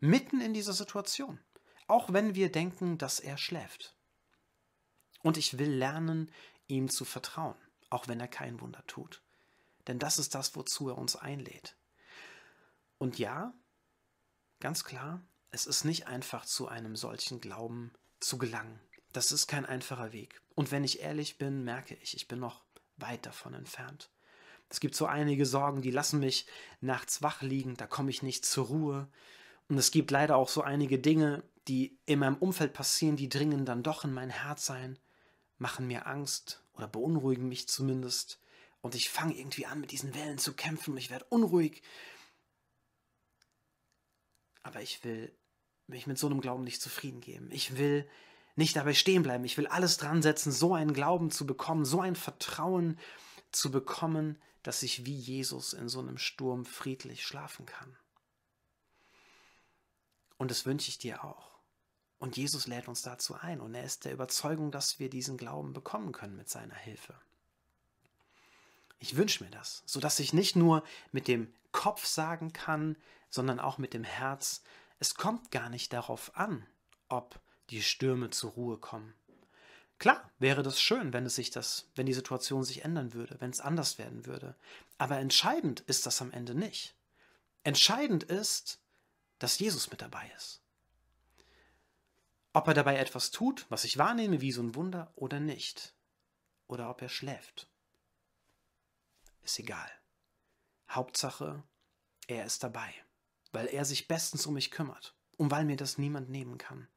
Mitten 0.00 0.40
in 0.40 0.54
dieser 0.54 0.72
Situation. 0.72 1.38
Auch 1.86 2.12
wenn 2.12 2.34
wir 2.34 2.50
denken, 2.50 2.98
dass 2.98 3.20
er 3.20 3.36
schläft. 3.36 3.94
Und 5.22 5.36
ich 5.36 5.58
will 5.58 5.70
lernen, 5.70 6.32
ihm 6.66 6.88
zu 6.88 7.04
vertrauen, 7.04 7.56
auch 7.90 8.08
wenn 8.08 8.20
er 8.20 8.28
kein 8.28 8.60
Wunder 8.60 8.84
tut. 8.86 9.22
Denn 9.86 9.98
das 9.98 10.18
ist 10.18 10.34
das, 10.34 10.54
wozu 10.56 10.88
er 10.88 10.98
uns 10.98 11.16
einlädt. 11.16 11.76
Und 12.98 13.18
ja, 13.18 13.52
ganz 14.60 14.84
klar, 14.84 15.22
es 15.50 15.66
ist 15.66 15.84
nicht 15.84 16.06
einfach 16.06 16.44
zu 16.44 16.68
einem 16.68 16.96
solchen 16.96 17.40
Glauben 17.40 17.92
zu 18.20 18.38
gelangen. 18.38 18.80
Das 19.12 19.32
ist 19.32 19.46
kein 19.48 19.66
einfacher 19.66 20.12
Weg. 20.12 20.40
Und 20.54 20.70
wenn 20.70 20.84
ich 20.84 21.00
ehrlich 21.00 21.38
bin, 21.38 21.64
merke 21.64 21.94
ich, 21.96 22.14
ich 22.14 22.28
bin 22.28 22.38
noch 22.38 22.62
weit 22.96 23.26
davon 23.26 23.54
entfernt. 23.54 24.10
Es 24.68 24.78
gibt 24.78 24.94
so 24.94 25.06
einige 25.06 25.46
Sorgen, 25.46 25.82
die 25.82 25.90
lassen 25.90 26.20
mich 26.20 26.46
nachts 26.80 27.22
wach 27.22 27.42
liegen, 27.42 27.76
da 27.76 27.86
komme 27.86 28.10
ich 28.10 28.22
nicht 28.22 28.44
zur 28.44 28.66
Ruhe. 28.66 29.08
Und 29.68 29.78
es 29.78 29.90
gibt 29.90 30.12
leider 30.12 30.36
auch 30.36 30.48
so 30.48 30.62
einige 30.62 30.98
Dinge, 30.98 31.42
die 31.66 31.98
in 32.06 32.20
meinem 32.20 32.36
Umfeld 32.36 32.72
passieren, 32.72 33.16
die 33.16 33.28
dringen 33.28 33.64
dann 33.64 33.82
doch 33.82 34.04
in 34.04 34.12
mein 34.12 34.30
Herz 34.30 34.70
ein, 34.70 34.98
machen 35.58 35.86
mir 35.86 36.06
Angst 36.06 36.62
oder 36.74 36.86
beunruhigen 36.86 37.48
mich 37.48 37.68
zumindest. 37.68 38.40
Und 38.80 38.94
ich 38.94 39.10
fange 39.10 39.34
irgendwie 39.34 39.66
an, 39.66 39.80
mit 39.80 39.90
diesen 39.90 40.14
Wellen 40.14 40.38
zu 40.38 40.54
kämpfen 40.54 40.92
und 40.92 40.98
ich 40.98 41.10
werde 41.10 41.26
unruhig. 41.28 41.82
Aber 44.62 44.80
ich 44.80 45.02
will 45.04 45.32
mich 45.90 46.06
mit 46.06 46.18
so 46.18 46.26
einem 46.26 46.40
Glauben 46.40 46.64
nicht 46.64 46.80
zufrieden 46.80 47.20
geben. 47.20 47.50
Ich 47.50 47.76
will 47.76 48.08
nicht 48.56 48.76
dabei 48.76 48.94
stehen 48.94 49.22
bleiben. 49.22 49.44
Ich 49.44 49.56
will 49.56 49.66
alles 49.66 49.96
dran 49.96 50.22
setzen, 50.22 50.52
so 50.52 50.74
einen 50.74 50.92
Glauben 50.92 51.30
zu 51.30 51.46
bekommen, 51.46 51.84
so 51.84 52.00
ein 52.00 52.16
Vertrauen 52.16 52.98
zu 53.52 53.70
bekommen, 53.70 54.40
dass 54.62 54.82
ich 54.82 55.06
wie 55.06 55.14
Jesus 55.14 55.72
in 55.72 55.88
so 55.88 56.00
einem 56.00 56.18
Sturm 56.18 56.64
friedlich 56.64 57.26
schlafen 57.26 57.66
kann. 57.66 57.96
Und 60.36 60.50
das 60.50 60.66
wünsche 60.66 60.88
ich 60.88 60.98
dir 60.98 61.24
auch. 61.24 61.50
Und 62.18 62.36
Jesus 62.36 62.66
lädt 62.66 62.86
uns 62.86 63.02
dazu 63.02 63.34
ein 63.34 63.60
und 63.60 63.74
er 63.74 63.84
ist 63.84 64.04
der 64.04 64.12
Überzeugung, 64.12 64.70
dass 64.70 64.98
wir 64.98 65.08
diesen 65.08 65.38
Glauben 65.38 65.72
bekommen 65.72 66.12
können 66.12 66.36
mit 66.36 66.50
seiner 66.50 66.74
Hilfe. 66.74 67.14
Ich 68.98 69.16
wünsche 69.16 69.42
mir 69.42 69.50
das, 69.50 69.82
sodass 69.86 70.20
ich 70.20 70.34
nicht 70.34 70.56
nur 70.56 70.84
mit 71.12 71.28
dem 71.28 71.50
Kopf 71.72 72.04
sagen 72.04 72.52
kann, 72.52 72.96
sondern 73.30 73.58
auch 73.58 73.78
mit 73.78 73.94
dem 73.94 74.04
Herz, 74.04 74.62
es 75.00 75.14
kommt 75.14 75.50
gar 75.50 75.70
nicht 75.70 75.92
darauf 75.92 76.36
an, 76.36 76.64
ob 77.08 77.40
die 77.70 77.82
Stürme 77.82 78.30
zur 78.30 78.52
Ruhe 78.52 78.78
kommen. 78.78 79.14
Klar, 79.98 80.30
wäre 80.38 80.62
das 80.62 80.80
schön, 80.80 81.12
wenn 81.12 81.26
es 81.26 81.34
sich 81.34 81.50
das, 81.50 81.90
wenn 81.94 82.06
die 82.06 82.14
Situation 82.14 82.64
sich 82.64 82.84
ändern 82.84 83.12
würde, 83.12 83.40
wenn 83.40 83.50
es 83.50 83.60
anders 83.60 83.98
werden 83.98 84.26
würde. 84.26 84.56
Aber 84.98 85.18
entscheidend 85.18 85.80
ist 85.80 86.06
das 86.06 86.22
am 86.22 86.30
Ende 86.32 86.54
nicht. 86.54 86.94
Entscheidend 87.64 88.24
ist, 88.24 88.80
dass 89.38 89.58
Jesus 89.58 89.90
mit 89.90 90.02
dabei 90.02 90.30
ist. 90.36 90.62
Ob 92.52 92.68
er 92.68 92.74
dabei 92.74 92.96
etwas 92.96 93.30
tut, 93.30 93.66
was 93.68 93.84
ich 93.84 93.98
wahrnehme 93.98 94.40
wie 94.40 94.52
so 94.52 94.62
ein 94.62 94.74
Wunder 94.74 95.12
oder 95.16 95.40
nicht. 95.40 95.94
Oder 96.66 96.90
ob 96.90 97.00
er 97.00 97.08
schläft. 97.08 97.70
Ist 99.42 99.58
egal. 99.58 99.90
Hauptsache, 100.88 101.62
er 102.26 102.44
ist 102.44 102.62
dabei, 102.64 102.92
weil 103.52 103.66
er 103.66 103.84
sich 103.84 104.08
bestens 104.08 104.46
um 104.46 104.54
mich 104.54 104.70
kümmert 104.70 105.14
und 105.36 105.50
weil 105.50 105.64
mir 105.64 105.76
das 105.76 105.98
niemand 105.98 106.28
nehmen 106.30 106.58
kann. 106.58 106.88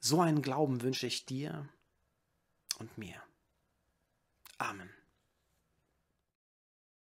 So 0.00 0.20
einen 0.20 0.42
Glauben 0.42 0.82
wünsche 0.82 1.06
ich 1.06 1.26
dir 1.26 1.68
und 2.78 2.98
mir. 2.98 3.22
Amen. 4.58 4.90